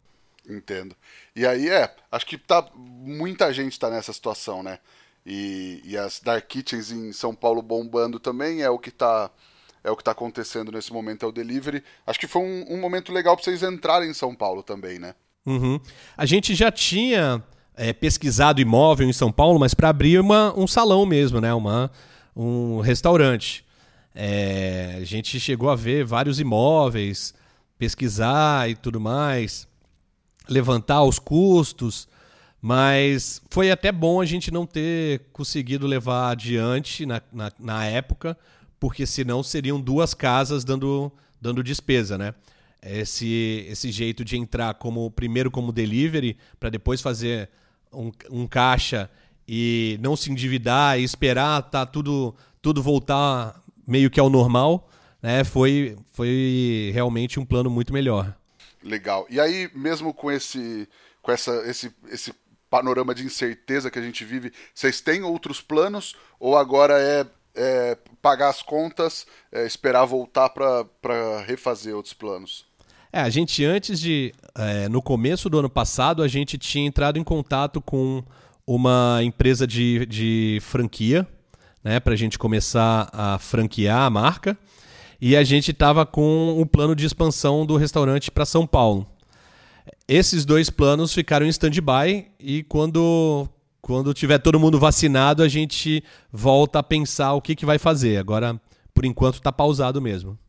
[0.49, 0.95] Entendo.
[1.35, 4.79] E aí é, acho que tá, muita gente está nessa situação, né?
[5.25, 9.29] E, e as Dark Kitchens em São Paulo bombando também é o que está
[9.83, 11.83] é o que está acontecendo nesse momento, é o delivery.
[12.07, 15.13] Acho que foi um, um momento legal para vocês entrarem em São Paulo também, né?
[15.45, 15.79] Uhum.
[16.15, 17.43] A gente já tinha
[17.75, 21.53] é, pesquisado imóvel em São Paulo, mas para abrir uma, um salão mesmo, né?
[21.53, 21.91] Uma,
[22.35, 23.65] um restaurante.
[24.15, 27.33] É, a gente chegou a ver vários imóveis,
[27.77, 29.67] pesquisar e tudo mais,
[30.47, 32.07] levantar os custos,
[32.61, 38.37] mas foi até bom a gente não ter conseguido levar adiante na, na, na época,
[38.83, 42.35] porque senão seriam duas casas dando, dando despesa, né?
[42.81, 47.49] Esse, esse jeito de entrar como primeiro como delivery para depois fazer
[47.93, 49.09] um, um caixa
[49.47, 54.89] e não se endividar e esperar tá tudo tudo voltar meio que ao normal,
[55.21, 55.45] né?
[55.45, 58.35] Foi foi realmente um plano muito melhor.
[58.83, 59.25] Legal.
[59.29, 60.89] E aí mesmo com esse
[61.21, 62.33] com essa esse esse
[62.69, 67.97] panorama de incerteza que a gente vive, vocês têm outros planos ou agora é é,
[68.21, 72.65] pagar as contas, é, esperar voltar para refazer outros planos?
[73.11, 74.33] É, a gente antes de.
[74.55, 78.23] É, no começo do ano passado, a gente tinha entrado em contato com
[78.65, 81.27] uma empresa de, de franquia,
[81.83, 84.57] né, para a gente começar a franquear a marca.
[85.21, 89.07] E a gente estava com o plano de expansão do restaurante para São Paulo.
[90.07, 93.47] Esses dois planos ficaram em stand-by e quando
[93.83, 98.17] quando tiver todo mundo vacinado, a gente volta a pensar o que, que vai fazer.
[98.17, 98.59] Agora,
[98.93, 100.39] por enquanto, está pausado mesmo.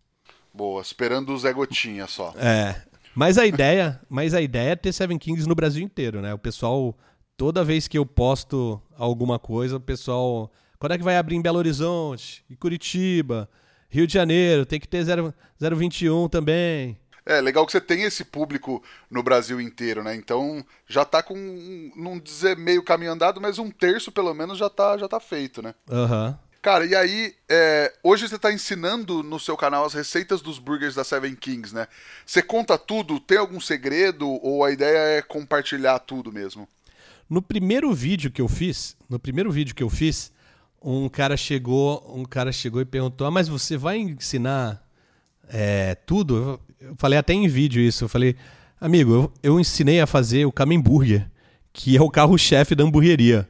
[0.55, 2.33] Boa, esperando o Zé Gotinha só.
[2.37, 2.81] É.
[3.13, 6.33] Mas a ideia, mas a ideia é ter Seven Kings no Brasil inteiro, né?
[6.33, 6.97] O pessoal,
[7.37, 11.43] toda vez que eu posto alguma coisa, o pessoal Quando é que vai abrir em
[11.43, 13.51] Belo Horizonte, em Curitiba,
[13.89, 16.97] Rio de Janeiro, tem que ter 0, 021 também.
[17.27, 20.15] É, legal que você tem esse público no Brasil inteiro, né?
[20.15, 24.69] Então já tá com, não dizer meio caminho andado, mas um terço pelo menos já
[24.69, 25.75] tá, já tá feito, né?
[25.91, 26.29] Aham.
[26.29, 26.45] Uhum.
[26.65, 30.95] Cara, e aí, é, hoje você está ensinando no seu canal as receitas dos burgers
[30.95, 31.87] da Seven Kings, né?
[32.25, 33.21] Você conta tudo?
[33.21, 34.27] Tem algum segredo?
[34.43, 36.67] Ou a ideia é compartilhar tudo mesmo?
[37.29, 40.33] No primeiro vídeo que eu fiz, no primeiro vídeo que eu fiz,
[40.83, 44.83] um cara chegou, um cara chegou e perguntou: ah, mas você vai ensinar
[45.49, 46.59] é, tudo?
[46.81, 48.05] Eu falei até em vídeo isso.
[48.05, 48.37] Eu falei,
[48.81, 51.29] amigo, eu, eu ensinei a fazer o Camemburger,
[51.73, 53.49] que é o carro-chefe da hamburgueria.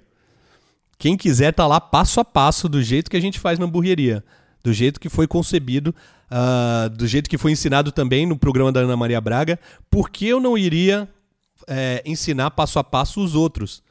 [0.99, 4.25] Quem quiser tá lá passo a passo, do jeito que a gente faz na hamburgueria.
[4.63, 5.95] Do jeito que foi concebido,
[6.31, 9.59] uh, do jeito que foi ensinado também no programa da Ana Maria Braga.
[9.91, 11.09] Por que eu não iria
[11.69, 13.83] é, ensinar passo a passo os outros?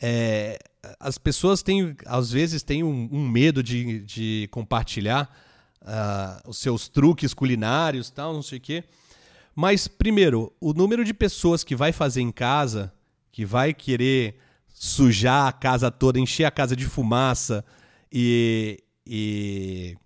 [0.00, 0.58] É,
[0.98, 5.30] as pessoas têm, às vezes, têm um, um medo de, de compartilhar
[5.82, 8.84] uh, os seus truques culinários, tal, não sei o quê.
[9.54, 12.92] Mas, primeiro, o número de pessoas que vai fazer em casa,
[13.32, 17.64] que vai querer sujar a casa toda, encher a casa de fumaça
[18.10, 19.96] e, e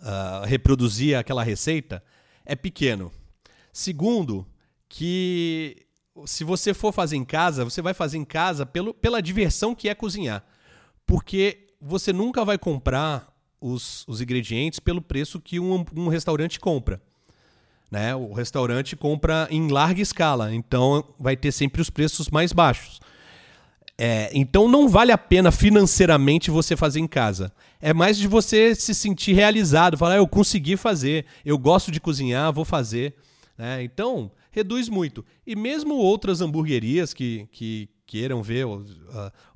[0.00, 2.02] uh, reproduzir aquela receita
[2.44, 3.12] é pequeno.
[3.72, 4.46] Segundo,
[4.88, 5.84] que
[6.24, 9.88] se você for fazer em casa, você vai fazer em casa pelo, pela diversão que
[9.88, 10.44] é cozinhar.
[11.04, 17.00] Porque você nunca vai comprar os, os ingredientes pelo preço que um, um restaurante compra.
[17.90, 18.14] Né?
[18.14, 23.00] O restaurante compra em larga escala, então vai ter sempre os preços mais baixos.
[23.96, 27.52] É, então não vale a pena financeiramente você fazer em casa.
[27.80, 32.00] É mais de você se sentir realizado, falar, ah, eu consegui fazer, eu gosto de
[32.00, 33.14] cozinhar, vou fazer.
[33.56, 33.84] Né?
[33.84, 35.24] Então, reduz muito.
[35.46, 38.66] E mesmo outras hamburguerias que, que queiram ver.
[38.66, 38.84] Uh,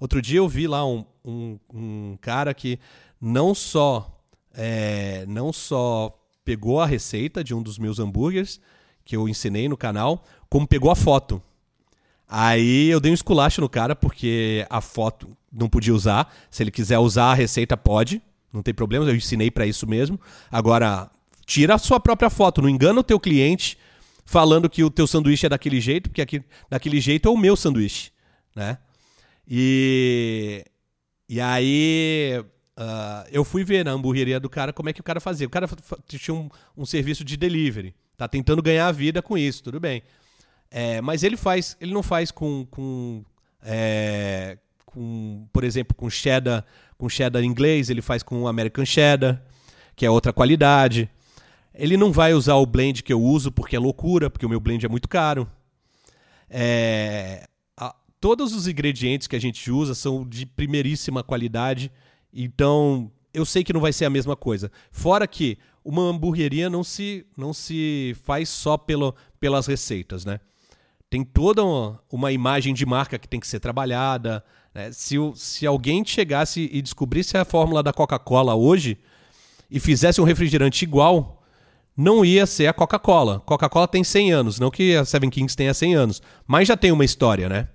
[0.00, 2.78] outro dia eu vi lá um, um, um cara que
[3.20, 4.20] não só,
[4.54, 8.60] é, não só pegou a receita de um dos meus hambúrgueres,
[9.04, 11.42] que eu ensinei no canal, como pegou a foto.
[12.28, 16.34] Aí eu dei um esculacho no cara, porque a foto não podia usar.
[16.50, 18.20] Se ele quiser usar a receita, pode.
[18.52, 20.20] Não tem problema, eu ensinei para isso mesmo.
[20.50, 21.10] Agora,
[21.46, 22.60] tira a sua própria foto.
[22.60, 23.78] Não engana o teu cliente
[24.24, 27.56] falando que o teu sanduíche é daquele jeito, porque aqui, daquele jeito é o meu
[27.56, 28.10] sanduíche,
[28.54, 28.76] né?
[29.48, 30.62] E,
[31.26, 32.44] e aí
[32.78, 35.46] uh, eu fui ver na hamburgueria do cara como é que o cara fazia.
[35.46, 35.68] O cara
[36.06, 37.94] tinha um, um serviço de delivery.
[38.16, 40.02] Tá tentando ganhar a vida com isso, tudo bem.
[40.70, 43.24] É, mas ele faz, ele não faz com, com,
[43.62, 46.64] é, com, por exemplo, com cheddar,
[46.96, 49.42] com cheddar inglês, ele faz com American cheddar,
[49.96, 51.08] que é outra qualidade.
[51.74, 54.60] Ele não vai usar o blend que eu uso porque é loucura, porque o meu
[54.60, 55.48] blend é muito caro.
[56.50, 61.90] É, a, todos os ingredientes que a gente usa são de primeiríssima qualidade,
[62.32, 64.70] então eu sei que não vai ser a mesma coisa.
[64.90, 70.40] Fora que uma hamburgueria não se, não se faz só pelo, pelas receitas, né?
[71.10, 74.44] tem toda uma, uma, imagem de marca que tem que ser trabalhada.
[74.74, 74.92] Né?
[74.92, 78.98] Se, se alguém chegasse e descobrisse a fórmula da Coca-Cola hoje
[79.70, 81.42] e fizesse um refrigerante igual,
[81.96, 83.40] não ia ser a Coca-Cola.
[83.40, 86.92] Coca-Cola tem 100 anos, não que a Seven Kings tenha 100 anos, mas já tem
[86.92, 87.68] uma história, né?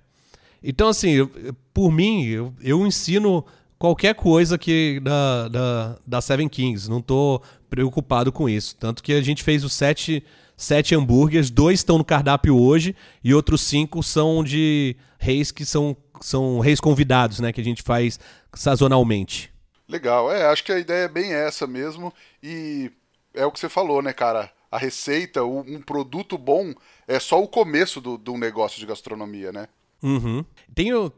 [0.62, 1.28] Então, assim,
[1.74, 3.44] por mim, eu, eu, ensino
[3.84, 8.74] qualquer coisa que da, da, da Seven Kings, não estou preocupado com isso.
[8.76, 10.24] Tanto que a gente fez o sete
[10.56, 15.94] sete hambúrgueres, dois estão no cardápio hoje e outros cinco são de reis que são,
[16.18, 17.52] são reis convidados, né?
[17.52, 18.18] Que a gente faz
[18.54, 19.52] sazonalmente.
[19.86, 22.10] Legal, é, acho que a ideia é bem essa mesmo.
[22.42, 22.90] E
[23.34, 24.50] é o que você falou, né, cara?
[24.70, 26.72] A receita, um produto bom
[27.06, 29.68] é só o começo do, do negócio de gastronomia, né?
[30.04, 30.44] Uhum.
[30.74, 31.10] Tem, uh,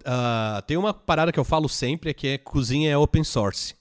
[0.64, 3.74] tem uma parada que eu falo sempre, que é cozinha é open source.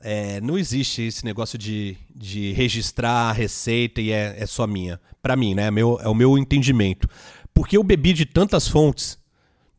[0.00, 4.98] É, não existe esse negócio de, de registrar a receita e é, é só minha.
[5.22, 5.70] Para mim, né?
[5.70, 7.06] Meu, é o meu entendimento.
[7.52, 9.18] Porque eu bebi de tantas fontes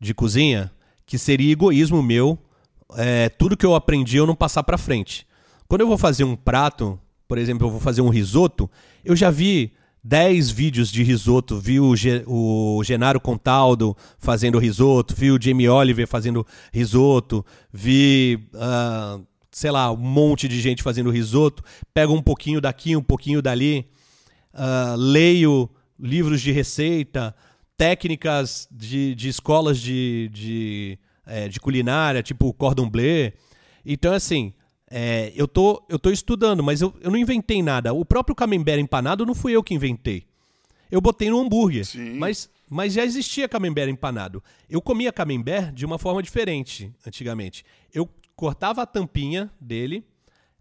[0.00, 0.70] de cozinha
[1.04, 2.38] que seria egoísmo meu
[2.96, 5.26] é, tudo que eu aprendi eu não passar para frente.
[5.66, 8.70] Quando eu vou fazer um prato, por exemplo, eu vou fazer um risoto,
[9.04, 9.72] eu já vi
[10.04, 15.68] 10 vídeos de risoto, vi o, Ge o Genaro Contaldo fazendo risoto, vi o Jamie
[15.68, 18.38] Oliver fazendo risoto, vi.
[18.52, 21.62] Uh, sei lá, um monte de gente fazendo risoto,
[21.94, 23.86] pego um pouquinho daqui, um pouquinho dali,
[24.52, 27.32] uh, leio livros de receita,
[27.76, 33.32] técnicas de, de escolas de, de, é, de culinária, tipo cordon bleu.
[33.86, 34.52] Então, assim,
[34.90, 37.92] é, eu, tô, eu tô estudando, mas eu, eu não inventei nada.
[37.92, 40.24] O próprio camembert empanado não fui eu que inventei.
[40.90, 44.42] Eu botei no hambúrguer, mas, mas já existia camembert empanado.
[44.68, 47.64] Eu comia camembert de uma forma diferente antigamente.
[47.92, 50.04] Eu cortava a tampinha dele,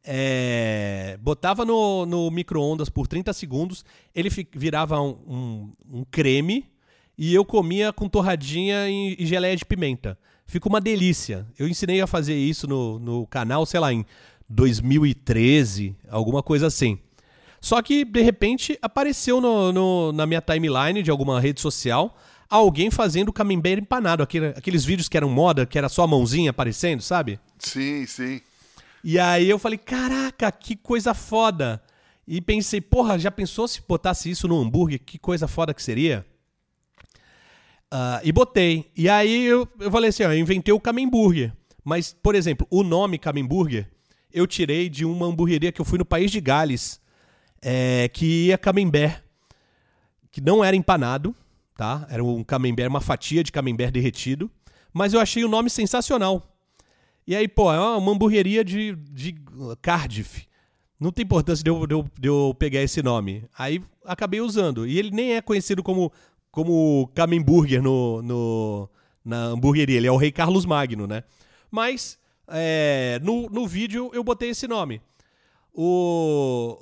[0.04, 6.66] é, botava no, no micro-ondas por 30 segundos, ele virava um, um, um, creme
[7.18, 10.18] e eu comia com torradinha e, e, geleia de pimenta.
[10.54, 11.48] Fica uma delícia.
[11.58, 14.06] Eu ensinei a fazer isso no, no canal, sei lá, em
[14.48, 17.00] 2013, alguma coisa assim.
[17.60, 22.16] Só que, de repente, apareceu no, no, na minha timeline de alguma rede social
[22.48, 24.22] alguém fazendo camembert empanado.
[24.22, 27.40] Aquele, aqueles vídeos que eram moda, que era só a mãozinha aparecendo, sabe?
[27.58, 28.40] Sim, sim.
[29.04, 31.82] E aí eu falei, caraca, que coisa foda.
[32.28, 35.00] E pensei, porra, já pensou se botasse isso no hambúrguer?
[35.04, 36.24] Que coisa foda que seria?
[37.94, 38.90] Uh, e botei.
[38.98, 41.54] E aí eu, eu falei assim, ó, eu inventei o Camemburger.
[41.86, 43.88] Mas, por exemplo, o nome Camemburger
[44.34, 47.00] eu tirei de uma hamburgueria que eu fui no país de Gales
[47.62, 49.22] é, que ia camembert,
[50.32, 51.36] que não era empanado,
[51.78, 52.08] tá?
[52.10, 54.50] Era um camembert, uma fatia de camembert derretido,
[54.92, 56.42] mas eu achei o nome sensacional.
[57.26, 59.36] E aí, pô, é uma hamburgueria de, de
[59.82, 60.48] Cardiff.
[61.00, 63.46] Não tem importância de eu, de, eu, de eu pegar esse nome.
[63.58, 64.86] Aí acabei usando.
[64.86, 66.12] E ele nem é conhecido como,
[66.54, 68.90] como Camemburger no, no,
[69.26, 69.98] na hamburgueria.
[69.98, 71.24] Ele é o Rei Carlos Magno, né?
[71.72, 75.02] Mas é, no, no vídeo eu botei esse nome.
[75.74, 76.78] O,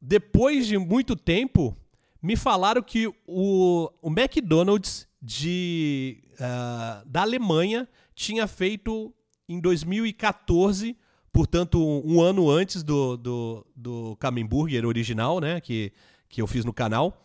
[0.00, 1.72] depois de muito tempo,
[2.20, 9.14] me falaram que o, o McDonald's de, uh, da Alemanha tinha feito
[9.48, 10.96] em 2014,
[11.32, 15.92] portanto, um, um ano antes do, do, do Camemburger original, né, que,
[16.28, 17.24] que eu fiz no canal.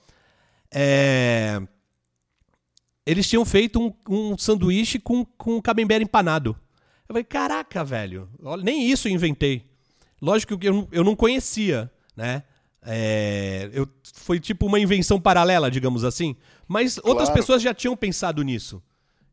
[0.71, 1.59] É,
[3.07, 6.49] eles tinham feito um, um sanduíche com, com camembert empanado.
[7.07, 8.29] Eu falei, caraca, velho,
[8.61, 9.65] nem isso eu inventei.
[10.21, 12.43] Lógico que eu, eu não conhecia, né?
[12.81, 16.35] É, eu, foi tipo uma invenção paralela, digamos assim.
[16.67, 17.09] Mas claro.
[17.09, 18.83] outras pessoas já tinham pensado nisso.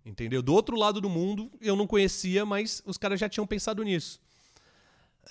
[0.07, 0.41] Entendeu?
[0.41, 4.20] Do outro lado do mundo, eu não conhecia, mas os caras já tinham pensado nisso.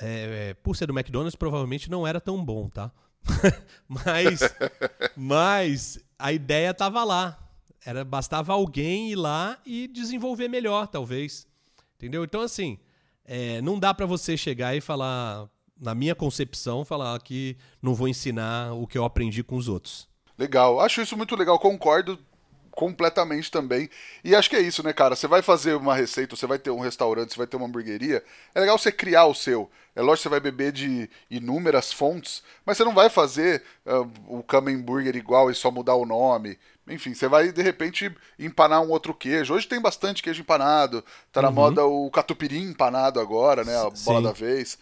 [0.01, 2.91] É, é por ser do McDonald's, provavelmente não era tão bom, tá?
[3.87, 4.39] mas,
[5.15, 7.42] mas a ideia tava lá.
[7.85, 11.47] Era bastava alguém ir lá e desenvolver melhor, talvez.
[11.95, 12.23] Entendeu?
[12.23, 12.77] Então, assim,
[13.25, 15.47] é, não dá para você chegar e falar,
[15.79, 20.07] na minha concepção, falar que não vou ensinar o que eu aprendi com os outros.
[20.37, 22.19] Legal, acho isso muito legal, concordo
[22.73, 23.89] completamente também.
[24.23, 25.15] E acho que é isso, né, cara?
[25.15, 28.23] Você vai fazer uma receita, você vai ter um restaurante, você vai ter uma hamburgueria.
[28.53, 29.69] É legal você criar o seu.
[29.95, 34.09] É lógico que você vai beber de inúmeras fontes, mas você não vai fazer uh,
[34.27, 36.57] o Camembert igual e só mudar o nome.
[36.87, 39.53] Enfim, você vai de repente empanar um outro queijo.
[39.53, 41.03] Hoje tem bastante queijo empanado.
[41.31, 41.53] Tá na uhum.
[41.53, 43.75] moda o catupiry empanado agora, né?
[43.77, 44.23] A bola Sim.
[44.23, 44.77] da vez.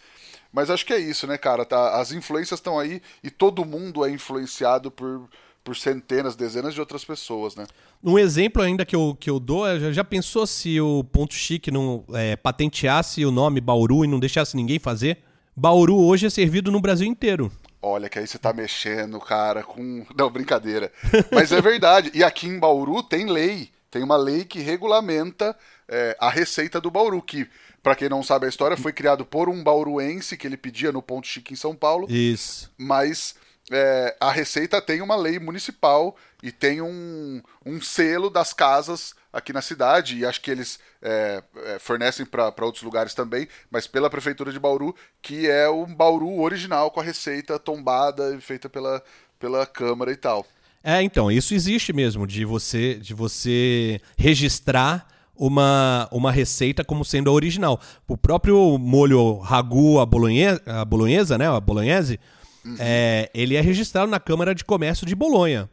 [0.52, 1.64] Mas acho que é isso, né, cara?
[1.64, 5.28] Tá, as influências estão aí e todo mundo é influenciado por,
[5.64, 7.66] por centenas, dezenas de outras pessoas, né?
[8.04, 11.70] Um exemplo ainda que eu, que eu dou, é, já pensou se o Ponto Chique
[11.70, 15.18] não é, patenteasse o nome Bauru e não deixasse ninguém fazer?
[15.56, 17.50] Bauru hoje é servido no Brasil inteiro.
[17.82, 20.06] Olha, que aí você tá mexendo, cara, com.
[20.16, 20.92] Não, brincadeira.
[21.32, 22.12] Mas é verdade.
[22.14, 23.70] E aqui em Bauru tem lei.
[23.90, 25.54] Tem uma lei que regulamenta
[25.88, 27.46] é, a receita do Bauru, que
[27.82, 31.02] para quem não sabe a história, foi criado por um bauruense que ele pedia no
[31.02, 32.06] Ponto Chique em São Paulo.
[32.08, 32.70] Isso.
[32.78, 33.34] Mas
[33.72, 39.52] é, a Receita tem uma lei municipal e tem um, um selo das casas aqui
[39.52, 44.10] na cidade, e acho que eles é, é, fornecem para outros lugares também, mas pela
[44.10, 49.02] Prefeitura de Bauru, que é um Bauru original com a receita tombada e feita pela,
[49.38, 50.46] pela Câmara e tal.
[50.84, 55.06] É, então, isso existe mesmo, de você, de você registrar
[55.36, 57.80] uma, uma receita como sendo a original.
[58.06, 62.20] O próprio molho ragu a bolonhesa, a bolonhesa né, a bolognese,
[62.64, 62.76] uhum.
[62.78, 65.68] é, ele é registrado na Câmara de Comércio de Bolonha.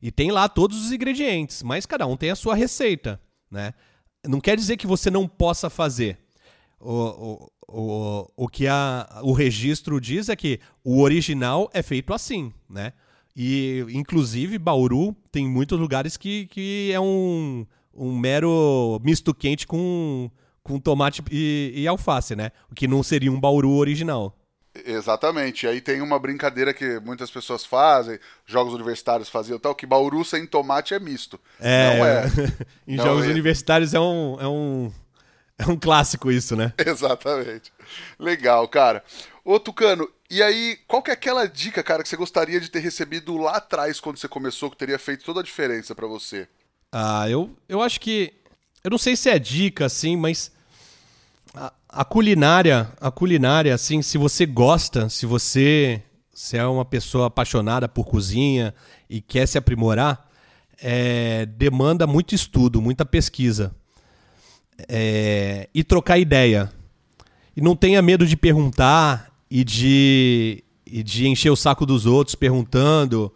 [0.00, 3.72] E tem lá todos os ingredientes, mas cada um tem a sua receita, né?
[4.26, 6.18] Não quer dizer que você não possa fazer.
[6.78, 12.12] O, o, o, o que a, o registro diz é que o original é feito
[12.12, 12.92] assim, né?
[13.36, 20.30] E, inclusive, Bauru tem muitos lugares que, que é um, um mero misto quente com,
[20.62, 22.50] com tomate e, e alface, né?
[22.70, 24.36] O que não seria um bauru original.
[24.84, 25.66] Exatamente.
[25.66, 30.46] Aí tem uma brincadeira que muitas pessoas fazem, jogos universitários faziam tal, que bauru sem
[30.46, 31.40] tomate é misto.
[31.60, 32.26] É, não é.
[32.86, 33.28] em não jogos é.
[33.28, 34.92] universitários é um, é, um,
[35.58, 36.72] é um clássico isso, né?
[36.84, 37.72] Exatamente.
[38.18, 39.02] Legal, cara.
[39.44, 42.80] Ô, Tucano, e aí, qual que é aquela dica, cara, que você gostaria de ter
[42.80, 46.48] recebido lá atrás quando você começou, que teria feito toda a diferença para você?
[46.90, 48.32] Ah, eu, eu acho que.
[48.82, 50.50] Eu não sei se é dica, assim, mas.
[51.96, 56.02] A, culinária, a culinária, assim, se você gosta, se você
[56.36, 58.74] se é uma pessoa apaixonada por cozinha
[59.08, 60.28] e quer se aprimorar,
[60.78, 63.74] é, demanda muito estudo, muita pesquisa.
[64.86, 66.70] É, e trocar ideia.
[67.56, 72.34] e não tenha medo de perguntar e de, e de encher o saco dos outros
[72.34, 73.32] perguntando,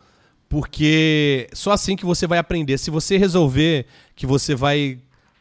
[0.46, 2.76] porque só assim que você vai aprender.
[2.76, 4.98] Se você resolver que você vai,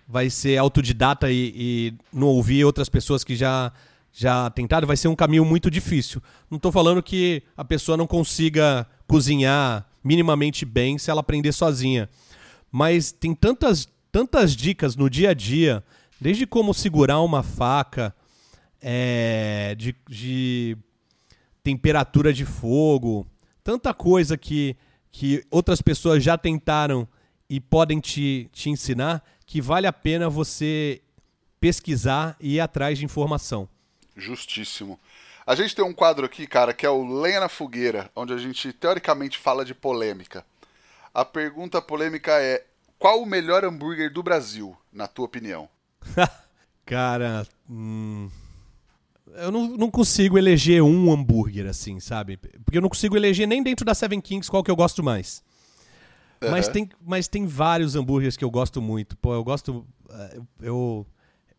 [0.09, 3.71] vai ser autodidata e, e não ouvir outras pessoas que já
[4.11, 6.21] já tentaram, vai ser um caminho muito difícil.
[6.49, 12.09] Não estou falando que a pessoa não consiga cozinhar minimamente bem se ela aprender sozinha.
[12.71, 15.83] Mas tem tantas, tantas dicas no dia a dia,
[16.19, 18.13] desde como segurar uma faca,
[18.81, 20.75] é, de, de
[21.63, 23.27] temperatura de fogo,
[23.63, 24.75] tanta coisa que,
[25.11, 27.07] que outras pessoas já tentaram
[27.49, 31.01] e podem te, te ensinar que vale a pena você
[31.59, 33.67] pesquisar e ir atrás de informação.
[34.15, 34.99] Justíssimo.
[35.43, 38.37] A gente tem um quadro aqui, cara, que é o Lenha na Fogueira, onde a
[38.37, 40.45] gente teoricamente fala de polêmica.
[41.11, 42.63] A pergunta polêmica é:
[42.99, 45.67] qual o melhor hambúrguer do Brasil, na tua opinião?
[46.85, 48.29] cara, hum,
[49.33, 52.37] eu não, não consigo eleger um hambúrguer assim, sabe?
[52.37, 55.41] Porque eu não consigo eleger nem dentro da Seven Kings qual que eu gosto mais.
[56.41, 56.51] Uhum.
[56.51, 59.17] Mas, tem, mas tem vários hambúrgueres que eu gosto muito.
[59.17, 59.85] Pô, eu gosto.
[60.09, 61.05] Eh, eu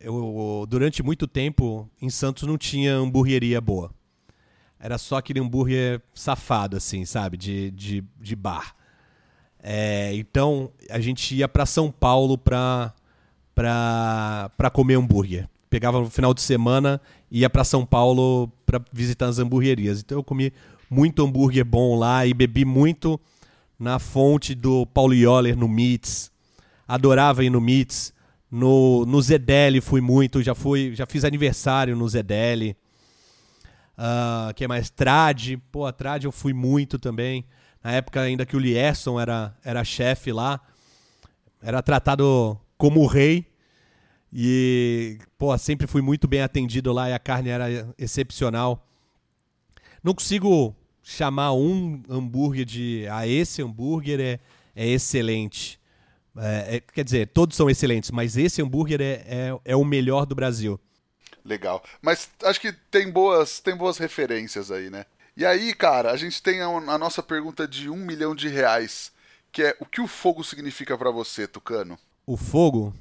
[0.01, 3.91] eu, durante muito tempo, em Santos não tinha hamburgueria boa.
[4.79, 7.37] Era só aquele hambúrguer safado, assim, sabe?
[7.37, 8.75] De, de, de bar.
[9.63, 12.95] É, então, a gente ia para São Paulo pra,
[13.55, 15.47] pra, pra comer hambúrguer.
[15.69, 16.99] Pegava no final de semana
[17.31, 20.01] e ia para São Paulo para visitar as hamburguerias.
[20.01, 20.51] Então, eu comi
[20.89, 23.21] muito hambúrguer bom lá e bebi muito
[23.81, 26.31] na fonte do Paulo Yoller no Meats.
[26.87, 28.13] Adorava ir no Meats.
[28.51, 32.77] No, no Zedeli fui muito, já fui, já fiz aniversário no Zedeli.
[33.97, 34.91] Uh, que é mais?
[34.91, 35.57] Trad.
[35.73, 37.47] Pô, a Trad eu fui muito também.
[37.83, 40.61] Na época ainda que o Lierson era, era chefe lá.
[41.63, 43.47] Era tratado como rei.
[44.33, 48.87] E, pô, sempre fui muito bem atendido lá e a carne era excepcional.
[50.03, 53.07] Não consigo chamar um hambúrguer de.
[53.11, 54.41] Ah, esse hambúrguer é,
[54.75, 55.81] é excelente.
[56.37, 60.25] É, é, quer dizer, todos são excelentes, mas esse hambúrguer é, é, é, o melhor
[60.25, 60.79] do Brasil.
[61.45, 61.83] Legal.
[62.01, 65.05] Mas acho que tem boas, tem boas referências aí, né?
[65.37, 69.13] E aí, cara, a gente tem a, a nossa pergunta de um milhão de reais,
[69.51, 71.99] que é o que o fogo significa para você, Tucano?
[72.27, 72.95] O fogo?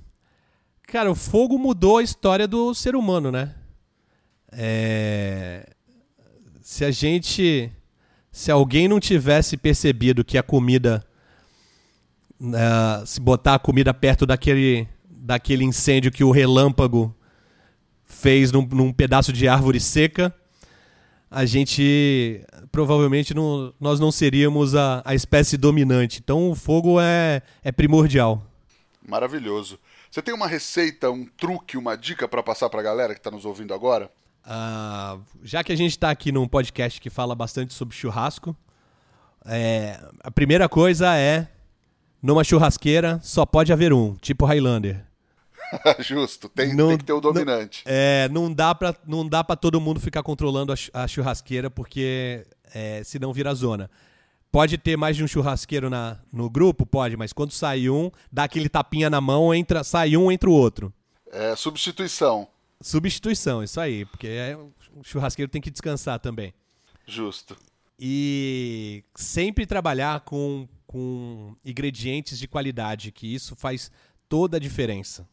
[0.88, 3.56] Cara, o fogo mudou a história do ser humano, né?
[4.52, 5.70] É...
[6.62, 7.72] Se a gente.
[8.40, 11.06] Se alguém não tivesse percebido que a comida
[12.40, 17.14] uh, se botar a comida perto daquele, daquele incêndio que o relâmpago
[18.06, 20.34] fez num, num pedaço de árvore seca,
[21.30, 26.22] a gente provavelmente não, nós não seríamos a, a espécie dominante.
[26.24, 28.42] Então o fogo é, é primordial.
[29.06, 29.78] Maravilhoso.
[30.10, 33.30] Você tem uma receita, um truque, uma dica para passar para a galera que está
[33.30, 34.10] nos ouvindo agora?
[34.46, 38.56] Uh, já que a gente está aqui num podcast que fala bastante sobre churrasco,
[39.46, 41.48] é, a primeira coisa é
[42.22, 45.06] numa churrasqueira só pode haver um, tipo Highlander.
[46.00, 47.84] Justo, tem, não, tem, que ter o dominante.
[47.86, 51.70] Não, é, não dá pra, não dá pra todo mundo ficar controlando a, a churrasqueira,
[51.70, 53.90] porque é, senão vira zona.
[54.52, 56.86] Pode ter mais de um churrasqueiro na, no grupo?
[56.86, 60.54] Pode, mas quando sai um, dá aquele tapinha na mão, entra, sai um, entra o
[60.54, 60.92] outro.
[61.32, 62.48] É, substituição.
[62.82, 66.54] Substituição, isso aí, porque é, o churrasqueiro tem que descansar também.
[67.06, 67.58] Justo.
[68.00, 73.92] E sempre trabalhar com com ingredientes de qualidade, que isso faz
[74.28, 75.30] toda a diferença.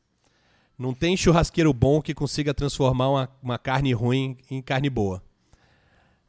[0.78, 5.22] Não tem churrasqueiro bom que consiga transformar uma, uma carne ruim em carne boa.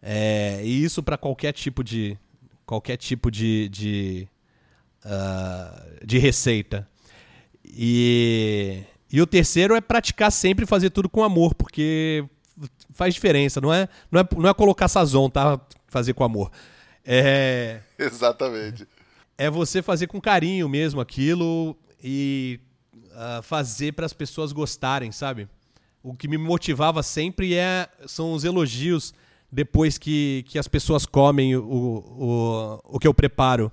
[0.02, 2.18] É, e isso para qualquer tipo de
[2.66, 4.30] qualquer tipo de de,
[5.04, 6.88] uh, de receita.
[7.66, 8.82] E,
[9.12, 12.26] e o terceiro é praticar sempre fazer tudo com amor, porque
[12.94, 13.62] faz diferença.
[13.62, 15.60] Não é, não é, não é colocar sazon, tá?
[15.88, 16.52] Fazer com amor.
[17.06, 17.82] É...
[17.98, 18.88] Exatamente
[19.38, 22.60] é você fazer com carinho mesmo aquilo e
[23.12, 25.48] uh, fazer para as pessoas gostarem, sabe?
[26.02, 29.14] O que me motivava sempre é, são os elogios
[29.52, 33.72] depois que, que as pessoas comem o, o, o que eu preparo.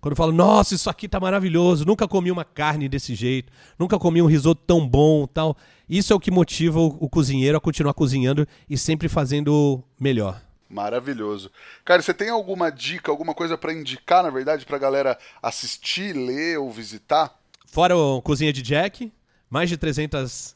[0.00, 4.22] Quando falo, nossa, isso aqui tá maravilhoso, nunca comi uma carne desse jeito, nunca comi
[4.22, 5.56] um risoto tão bom tal.
[5.88, 10.40] Isso é o que motiva o, o cozinheiro a continuar cozinhando e sempre fazendo melhor.
[10.68, 11.50] Maravilhoso.
[11.84, 16.58] Cara, você tem alguma dica, alguma coisa para indicar, na verdade, pra galera assistir, ler
[16.58, 17.36] ou visitar?
[17.66, 19.10] Fora o Cozinha de Jack,
[19.50, 20.54] mais de 300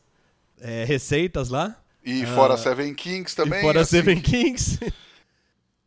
[0.61, 1.77] é, receitas lá.
[2.05, 3.61] E fora uh, Seven Kings também.
[3.61, 3.91] E fora assim.
[3.97, 4.79] Seven Kings.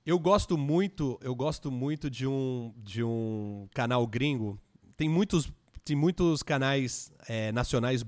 [0.06, 4.60] Eu gosto muito, eu gosto muito de um, de um canal gringo.
[4.96, 5.52] Tem muitos,
[5.84, 8.06] tem muitos canais é, nacionais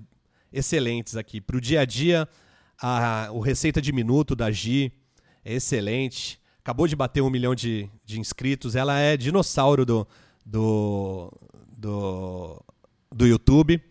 [0.54, 1.42] excelentes aqui.
[1.42, 2.30] Pro dia a dia,
[2.80, 4.92] A, o Receita de Minuto da Gi
[5.44, 6.40] é excelente.
[6.60, 8.76] Acabou de bater um milhão de, de inscritos.
[8.76, 10.08] Ela é dinossauro do,
[10.46, 11.34] do,
[11.76, 12.64] do,
[13.12, 13.82] do YouTube.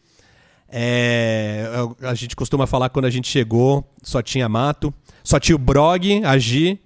[0.68, 1.68] É,
[2.02, 4.94] a gente costuma falar quando a gente chegou, só tinha mato.
[5.24, 6.80] Só tinha o Brog, a Gi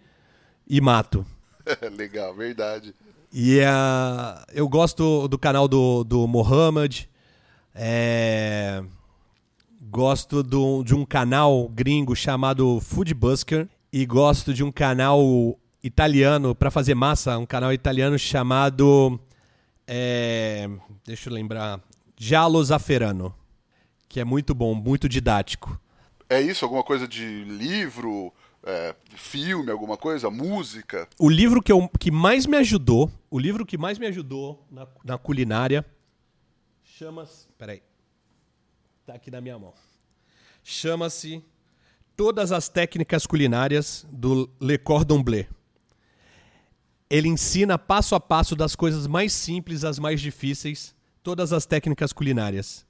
[0.71, 1.27] e mato.
[1.99, 2.95] Legal, verdade.
[3.33, 7.11] E uh, eu gosto do canal do, do Mohamed.
[7.75, 8.83] É,
[9.83, 13.69] gosto do, de um canal gringo chamado Food Busker.
[13.93, 19.19] E gosto de um canal italiano para fazer massa, um canal italiano chamado.
[19.89, 20.71] É,
[21.05, 21.81] deixa eu lembrar.
[22.17, 23.35] Giallo Zafferano.
[24.09, 25.81] Que é muito bom, muito didático.
[26.29, 26.65] É isso?
[26.65, 28.33] Alguma coisa de livro?
[28.65, 31.09] É, filme, alguma coisa, música?
[31.19, 34.87] O livro que, eu, que mais me ajudou, o livro que mais me ajudou na,
[35.05, 35.85] na culinária,
[36.85, 37.47] chama-se.
[37.57, 37.83] Peraí.
[39.07, 39.73] Tá aqui na minha mão.
[40.63, 41.43] Chama-se
[42.17, 45.47] Todas as Técnicas Culinárias do Le Cordon Bleu.
[47.09, 52.13] Ele ensina passo a passo das coisas mais simples às mais difíceis, todas as técnicas
[52.13, 52.87] culinárias.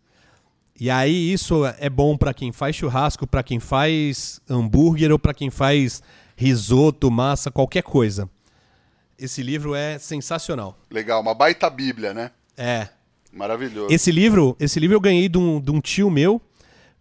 [0.81, 5.35] E aí isso é bom para quem faz churrasco, para quem faz hambúrguer ou para
[5.35, 6.03] quem faz
[6.35, 8.27] risoto, massa, qualquer coisa.
[9.19, 10.79] Esse livro é sensacional.
[10.91, 12.31] Legal, uma baita bíblia, né?
[12.57, 12.89] É.
[13.31, 13.93] Maravilhoso.
[13.93, 16.41] Esse livro, esse livro eu ganhei de um, de um tio meu,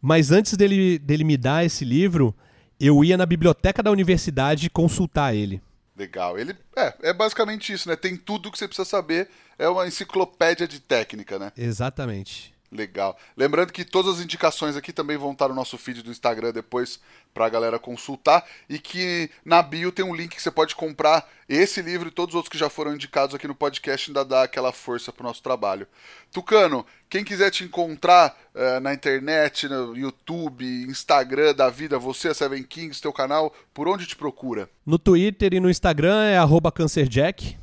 [0.01, 2.35] mas antes dele, dele me dar esse livro,
[2.77, 5.61] eu ia na biblioteca da universidade consultar ele.
[5.95, 6.37] Legal.
[6.37, 7.95] Ele é, é basicamente isso, né?
[7.95, 9.29] Tem tudo que você precisa saber.
[9.57, 11.53] É uma enciclopédia de técnica, né?
[11.57, 12.53] Exatamente.
[12.71, 13.17] Legal.
[13.35, 16.99] Lembrando que todas as indicações aqui também vão estar no nosso feed do Instagram depois
[17.33, 21.27] para a galera consultar e que na bio tem um link que você pode comprar
[21.47, 24.43] esse livro e todos os outros que já foram indicados aqui no podcast ainda dá
[24.43, 25.87] aquela força pro nosso trabalho.
[26.31, 32.33] Tucano, quem quiser te encontrar uh, na internet, no YouTube, Instagram da vida, você, a
[32.35, 34.69] Seven Kings, teu canal, por onde te procura?
[34.85, 36.37] No Twitter e no Instagram é
[36.71, 37.57] @cancerjack.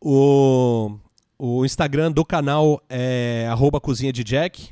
[0.00, 0.98] O
[1.38, 3.48] o Instagram do canal é
[3.82, 4.70] Cozinha de Jack.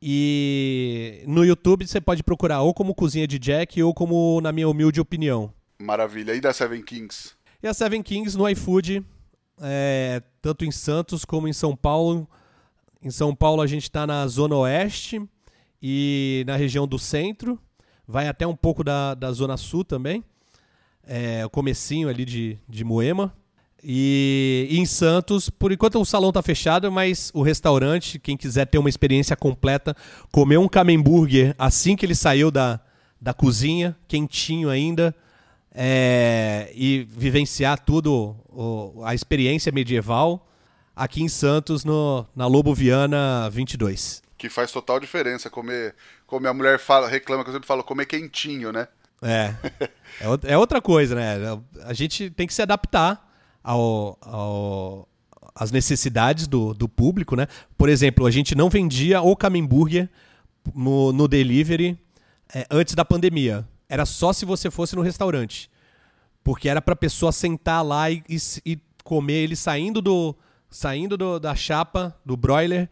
[0.00, 4.68] E no YouTube você pode procurar ou como Cozinha de Jack ou como Na Minha
[4.68, 5.52] Humilde Opinião.
[5.80, 6.34] Maravilha.
[6.34, 7.34] E da Seven Kings?
[7.62, 9.04] E a Seven Kings no iFood,
[9.60, 12.28] é, tanto em Santos como em São Paulo.
[13.00, 15.22] Em São Paulo a gente está na Zona Oeste
[15.80, 17.58] e na região do centro.
[18.06, 20.24] Vai até um pouco da, da Zona Sul também.
[21.04, 23.32] É, o comecinho ali de, de Moema.
[23.84, 28.78] E em Santos, por enquanto o salão está fechado, mas o restaurante, quem quiser ter
[28.78, 29.96] uma experiência completa,
[30.30, 32.78] comer um camemburger assim que ele saiu da,
[33.20, 35.12] da cozinha, quentinho ainda,
[35.74, 40.48] é, e vivenciar tudo, o, a experiência medieval,
[40.94, 44.22] aqui em Santos, no, na Lobo Viana 22.
[44.38, 48.06] Que faz total diferença comer, como a mulher fala, reclama que eu sempre falo, comer
[48.06, 48.86] quentinho, né?
[49.20, 49.54] É,
[50.20, 51.36] é, é outra coisa, né?
[51.84, 53.31] A gente tem que se adaptar
[53.62, 55.08] ao, ao
[55.54, 57.46] as necessidades do, do público, né?
[57.76, 60.08] Por exemplo, a gente não vendia o Camemburger
[60.74, 61.98] no, no delivery
[62.54, 63.66] é, antes da pandemia.
[63.88, 65.70] Era só se você fosse no restaurante.
[66.42, 70.34] Porque era para pessoa sentar lá e, e, e, comer ele saindo do
[70.70, 72.88] saindo do, da chapa, do broiler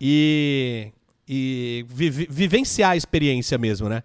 [0.00, 0.92] e,
[1.28, 4.04] e vivenciar a experiência mesmo, né?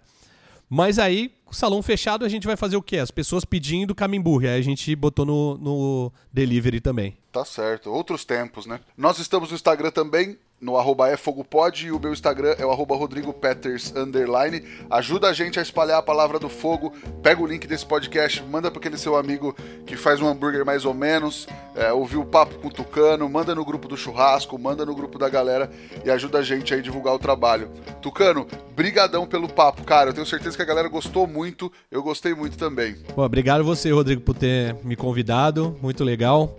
[0.74, 2.96] Mas aí salão fechado, a gente vai fazer o quê?
[2.96, 4.44] As pessoas pedindo camembert.
[4.44, 7.14] Aí a gente botou no, no delivery também.
[7.30, 7.90] Tá certo.
[7.90, 8.80] Outros tempos, né?
[8.96, 12.70] Nós estamos no Instagram também, no arroba é fogopod, e o meu Instagram é o
[12.70, 14.62] arroba rodrigopeters, underline.
[14.88, 16.92] Ajuda a gente a espalhar a palavra do fogo.
[17.20, 20.84] Pega o link desse podcast, manda para aquele seu amigo que faz um hambúrguer mais
[20.84, 24.86] ou menos, é, ouviu o papo com o Tucano, manda no grupo do churrasco, manda
[24.86, 25.68] no grupo da galera
[26.04, 27.68] e ajuda a gente a divulgar o trabalho.
[28.00, 28.46] Tucano,
[28.76, 30.10] brigadão pelo papo, cara.
[30.10, 32.96] Eu tenho certeza que a galera gostou muito, eu gostei muito também.
[33.16, 36.56] Bom, obrigado você, Rodrigo, por ter me convidado, muito legal.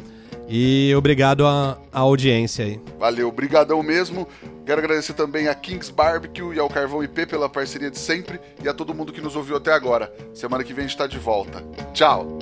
[0.47, 2.79] E obrigado à, audiência aí.
[2.99, 4.27] Valeu, brigadão mesmo.
[4.65, 8.67] Quero agradecer também a Kings Barbecue e ao Carvão IP pela parceria de sempre e
[8.67, 10.13] a todo mundo que nos ouviu até agora.
[10.33, 11.63] Semana que vem a gente está de volta.
[11.93, 12.39] Tchau!